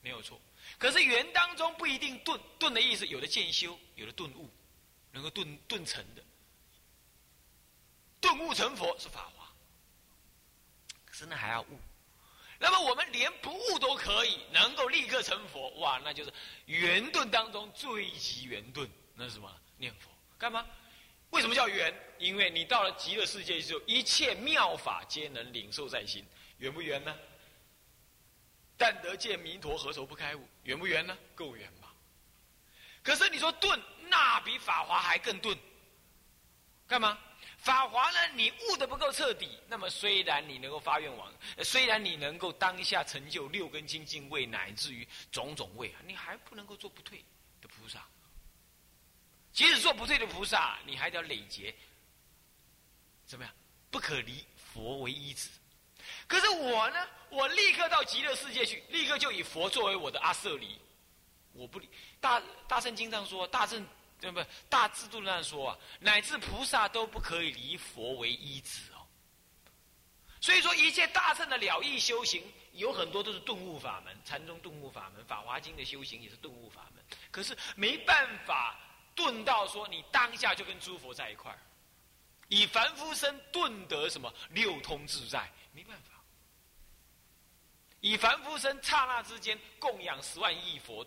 [0.00, 0.40] 没有错。
[0.78, 4.48] 可是圆当中不一定顿，顿的意思有的渐修，有的顿悟，
[5.10, 6.22] 能够顿顿成的，
[8.22, 9.52] 顿悟成佛是法华，
[11.04, 11.78] 可是那还要悟。
[12.58, 16.32] 那么我们连不悟都可以，能够立刻成佛，哇，那就是
[16.66, 19.52] 圆顿当中最极圆顿，那是什么？
[19.76, 20.08] 念佛
[20.38, 20.64] 干嘛？
[21.30, 21.92] 为什么叫圆？
[22.18, 26.24] 因为你到了极乐世界之后，一切妙法皆能领受在心，
[26.58, 27.18] 圆不圆呢？
[28.76, 30.48] 但得见弥陀，何愁不开悟？
[30.62, 31.18] 圆不圆呢？
[31.34, 31.92] 够圆吧？
[33.02, 35.58] 可是你说顿，那比法华还更顿，
[36.86, 37.18] 干嘛？
[37.62, 38.18] 法华呢？
[38.34, 41.32] 你悟的不够彻底，那么虽然你能够发愿往，
[41.62, 47.24] 虽然你能够当下成就六根清净位，乃至于种种位，你还不能够做不退
[47.60, 48.04] 的菩萨。
[49.52, 51.72] 即使做不退的菩萨，你还得要累劫，
[53.24, 53.54] 怎么样？
[53.92, 55.48] 不可离佛为依止。
[56.26, 57.08] 可是我呢？
[57.30, 60.76] 我立刻到极乐世界去，立刻就以佛作为我的阿舍离。
[61.52, 61.88] 我不离
[62.20, 63.86] 大大圣经上说，大圣。
[64.22, 64.46] 对不对？
[64.70, 69.02] 大制度上说啊，乃至菩萨都不可以离佛为依止哦。
[70.40, 72.40] 所以说，一切大乘的了义修行，
[72.72, 77.04] 有很多都是顿悟法门，禅宗顿悟法门，法华经的修行也是顿悟法门。
[77.32, 78.78] 可是没办法
[79.16, 81.58] 顿到说你当下就跟诸佛在一块儿，
[82.46, 86.12] 以凡夫身顿得什么六通自在，没办法。
[87.98, 91.04] 以凡夫身刹那之间供养十万亿佛，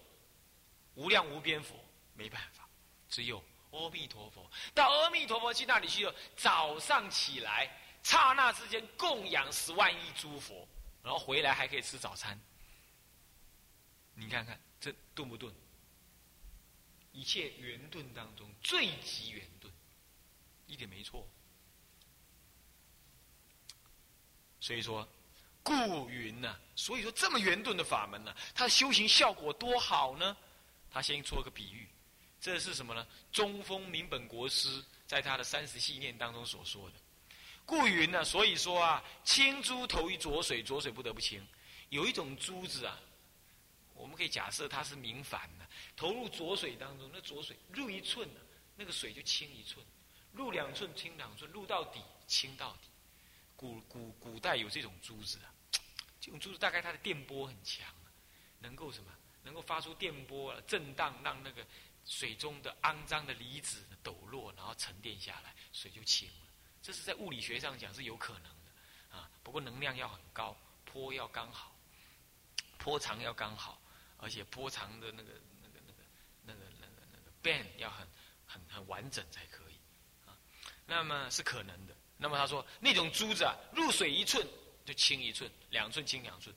[0.96, 1.76] 无量无边佛，
[2.14, 2.65] 没办法。
[3.10, 6.16] 只有阿弥陀佛，到阿弥陀佛去那里去了。
[6.36, 7.70] 早上起来，
[8.04, 10.68] 刹那之间供养十万亿诸佛，
[11.04, 12.40] 然后回来还可以吃早餐。
[14.14, 15.54] 你看看这顿不顿？
[17.12, 19.72] 一切圆顿当中最极圆顿，
[20.68, 21.26] 一点没错。
[24.60, 25.08] 所以说，
[25.64, 26.60] 故云呢？
[26.76, 30.36] 所以说这么圆顿的法门呢，它修行效果多好呢？
[30.92, 31.88] 他先做个比喻。
[32.46, 33.08] 这是什么呢？
[33.32, 34.70] 中峰明本国师
[35.08, 36.96] 在他的三十系念当中所说的。
[37.66, 41.44] 故云呢，所以说啊，清珠投于浊水，浊水不得不清。
[41.90, 43.02] 有一种珠子啊，
[43.96, 48.40] 我们可以假设它是明矾的，投入浊水当中，那浊水入一寸呢，
[48.76, 49.84] 那个水就清一寸；
[50.32, 52.90] 入两寸清两寸，入到底清到底。
[53.56, 55.50] 古古古代有这种珠子啊，
[56.22, 57.92] 这种珠子大概它的电波很强，
[58.60, 59.12] 能够什么？
[59.42, 61.66] 能够发出电波震荡，让那个。
[62.06, 66.46] 水中的肮脏的离子抖落，然后沉淀下来，水就清了。
[66.82, 71.76] 这是在物理学上讲是有可能的，啊，不过能量要很高，波要刚好，
[72.78, 73.82] 波长要刚好，
[74.18, 75.32] 而且波长的那个、
[75.64, 76.00] 那个、那个、
[76.44, 78.08] 那个、那个、那个 band 要很、
[78.46, 79.76] 很、很完整才可以，
[80.28, 80.38] 啊，
[80.86, 81.96] 那么是可能的。
[82.18, 84.48] 那么他说，那种珠子啊，入水一寸
[84.86, 86.56] 就清一寸，两寸清两寸。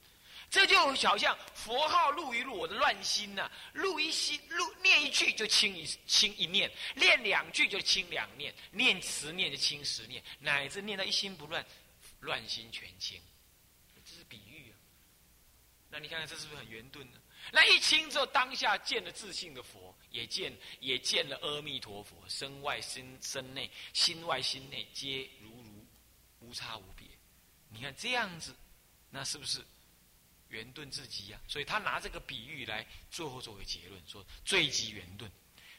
[0.50, 11.64] 这就好像佛号录一录，我的乱心呐，录一心，录念一句就清一清一念，念两句就清两念，念十念就清十念，乃至念到一心不乱，
[12.20, 13.20] 乱心全清。
[14.04, 14.74] 这是比喻啊。
[15.90, 17.18] 那你看看这是不是很圆顿呢？
[17.52, 25.86] 那一清之后，当下见了自信的佛，也见也见了阿弥陀佛，身外心身内，心外心内皆如如
[26.40, 27.06] 无差无别。
[27.68, 28.56] 你看这样子，
[29.10, 29.62] 那是不是？
[30.48, 35.30] 圆顿至极啊，所以他拿这个比喻来最后作为结论，说最极圆顿，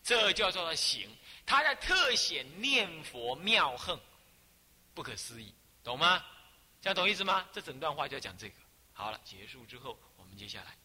[0.04, 1.10] 这叫做行。
[1.46, 4.00] 他在特显念佛妙横，
[4.94, 5.54] 不可思议，
[5.84, 6.24] 懂吗？
[6.82, 7.48] 这样懂意思吗？
[7.52, 8.56] 这整段话就要讲这个。
[8.94, 10.78] 好了，结束之后，我们接下来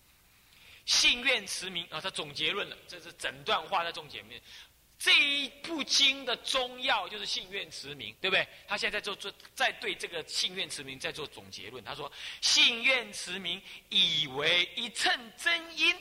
[0.87, 4.41] 信愿持名啊，他总结论了，这是整段话的总结面。
[4.99, 8.47] 这一部经的中要就是信愿持名，对不对？
[8.66, 11.82] 他现在在做做，在对这个信愿持名在做总结论。
[11.84, 15.95] 他说：信愿持名以为一乘真因，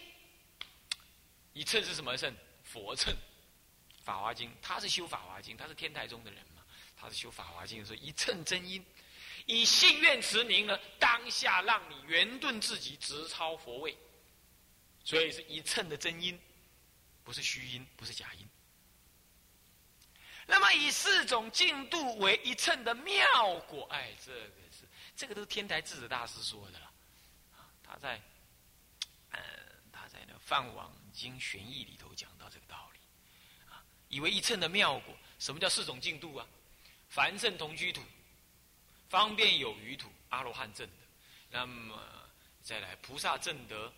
[1.53, 2.33] 一乘是什么乘？
[2.63, 3.13] 佛乘。
[4.03, 6.61] 法华经，他是修法华经，他是天台宗的人嘛，
[6.97, 8.85] 他是修《法华经》的时候，一称真因，
[9.45, 13.97] 以信愿持名呢，当下让你圆顿自己，直超佛位。
[15.05, 16.37] 所以是一称的真因，
[17.23, 18.45] 不是虚因，不是假因。
[20.45, 23.25] 那么以四种净度为一称的妙
[23.67, 24.39] 果，哎，这个
[24.71, 26.91] 是这个都是天台智者大师说的了。
[27.83, 28.21] 他在，
[29.31, 29.39] 呃，
[29.91, 32.99] 他在那《梵网经玄义》里头讲到这个道理，
[33.71, 36.47] 啊，以为一称的妙果，什么叫四种净度啊？
[37.09, 38.01] 凡圣同居土，
[39.07, 40.93] 方便有余土，阿罗汉正的，
[41.51, 42.01] 那么
[42.63, 43.93] 再来菩萨正德，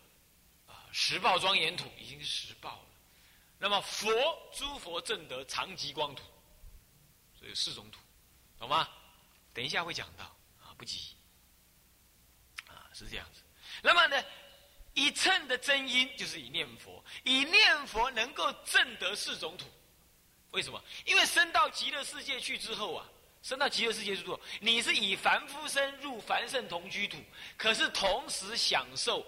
[0.68, 2.88] 啊，十报庄严土已经十报了，
[3.58, 4.12] 那么佛
[4.52, 6.24] 诸佛正德常极光土，
[7.50, 8.00] 有四种土，
[8.60, 8.88] 懂吗？
[9.54, 10.26] 等一下会讲到，
[10.62, 11.16] 啊，不急，
[12.68, 13.41] 啊，是这样子。
[13.82, 14.24] 那么呢，
[14.93, 19.66] 一称的真因就是以念佛，以念佛能够证得四种土。
[20.52, 20.84] 为什么？
[21.06, 23.06] 因为升到极乐世界去之后啊，
[23.43, 27.18] 升到极乐世界之后，你是以凡夫身入凡圣同居土，
[27.58, 29.26] 可是同时享受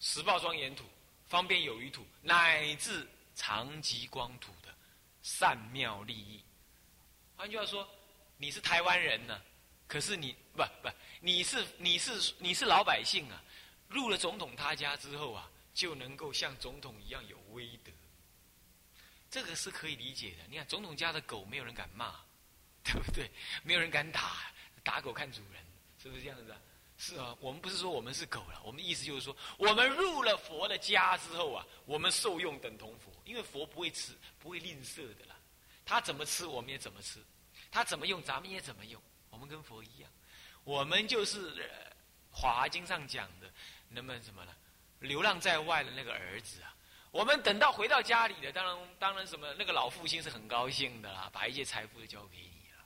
[0.00, 0.84] 十报庄严土、
[1.26, 4.74] 方便有余土乃至长极光土的
[5.22, 6.42] 善妙利益。
[7.36, 7.88] 换句话说，
[8.36, 9.40] 你是台湾人呢。
[9.86, 10.88] 可是你不不，
[11.20, 13.42] 你是你是你是老百姓啊，
[13.88, 17.92] 入了总统他家之后啊，就能够像总统一样有威德，
[19.30, 20.44] 这个是可以理解的。
[20.48, 22.14] 你看总统家的狗，没有人敢骂，
[22.82, 23.30] 对不对？
[23.62, 25.62] 没有人敢打，打狗看主人，
[26.02, 26.58] 是不是这样子啊？
[26.96, 35.33] 是啊，我们不是说我们是狗了，我们的意思就是说，我们入了佛的家之后啊，我们受用等同佛，因为佛不会吃，不会吝啬的啦，
[35.84, 37.22] 他怎么吃我们也怎么吃，
[37.70, 39.00] 他怎么用咱们也怎么用。
[39.30, 40.10] 我们跟佛一样，
[40.62, 41.54] 我们就是
[42.30, 43.52] 《华经》上讲的，
[43.88, 44.54] 那么什么呢？
[45.00, 46.74] 流浪在外的那个儿子啊，
[47.10, 49.52] 我们等到回到家里的，当然，当然什么？
[49.54, 52.84] 那个老父亲是很高兴的啦，把一切财富都交给你了。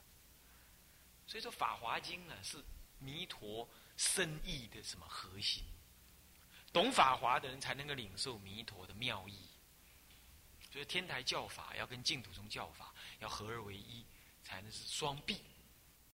[1.25, 2.57] 所以说，《法华经》呢是
[2.97, 5.63] 弥陀深意的什么核心？
[6.73, 9.48] 懂法华的人才能够领受弥陀的妙意。
[10.71, 14.05] 所以，天台教法要跟净土宗教法要合而为一，
[14.43, 15.41] 才能是双璧。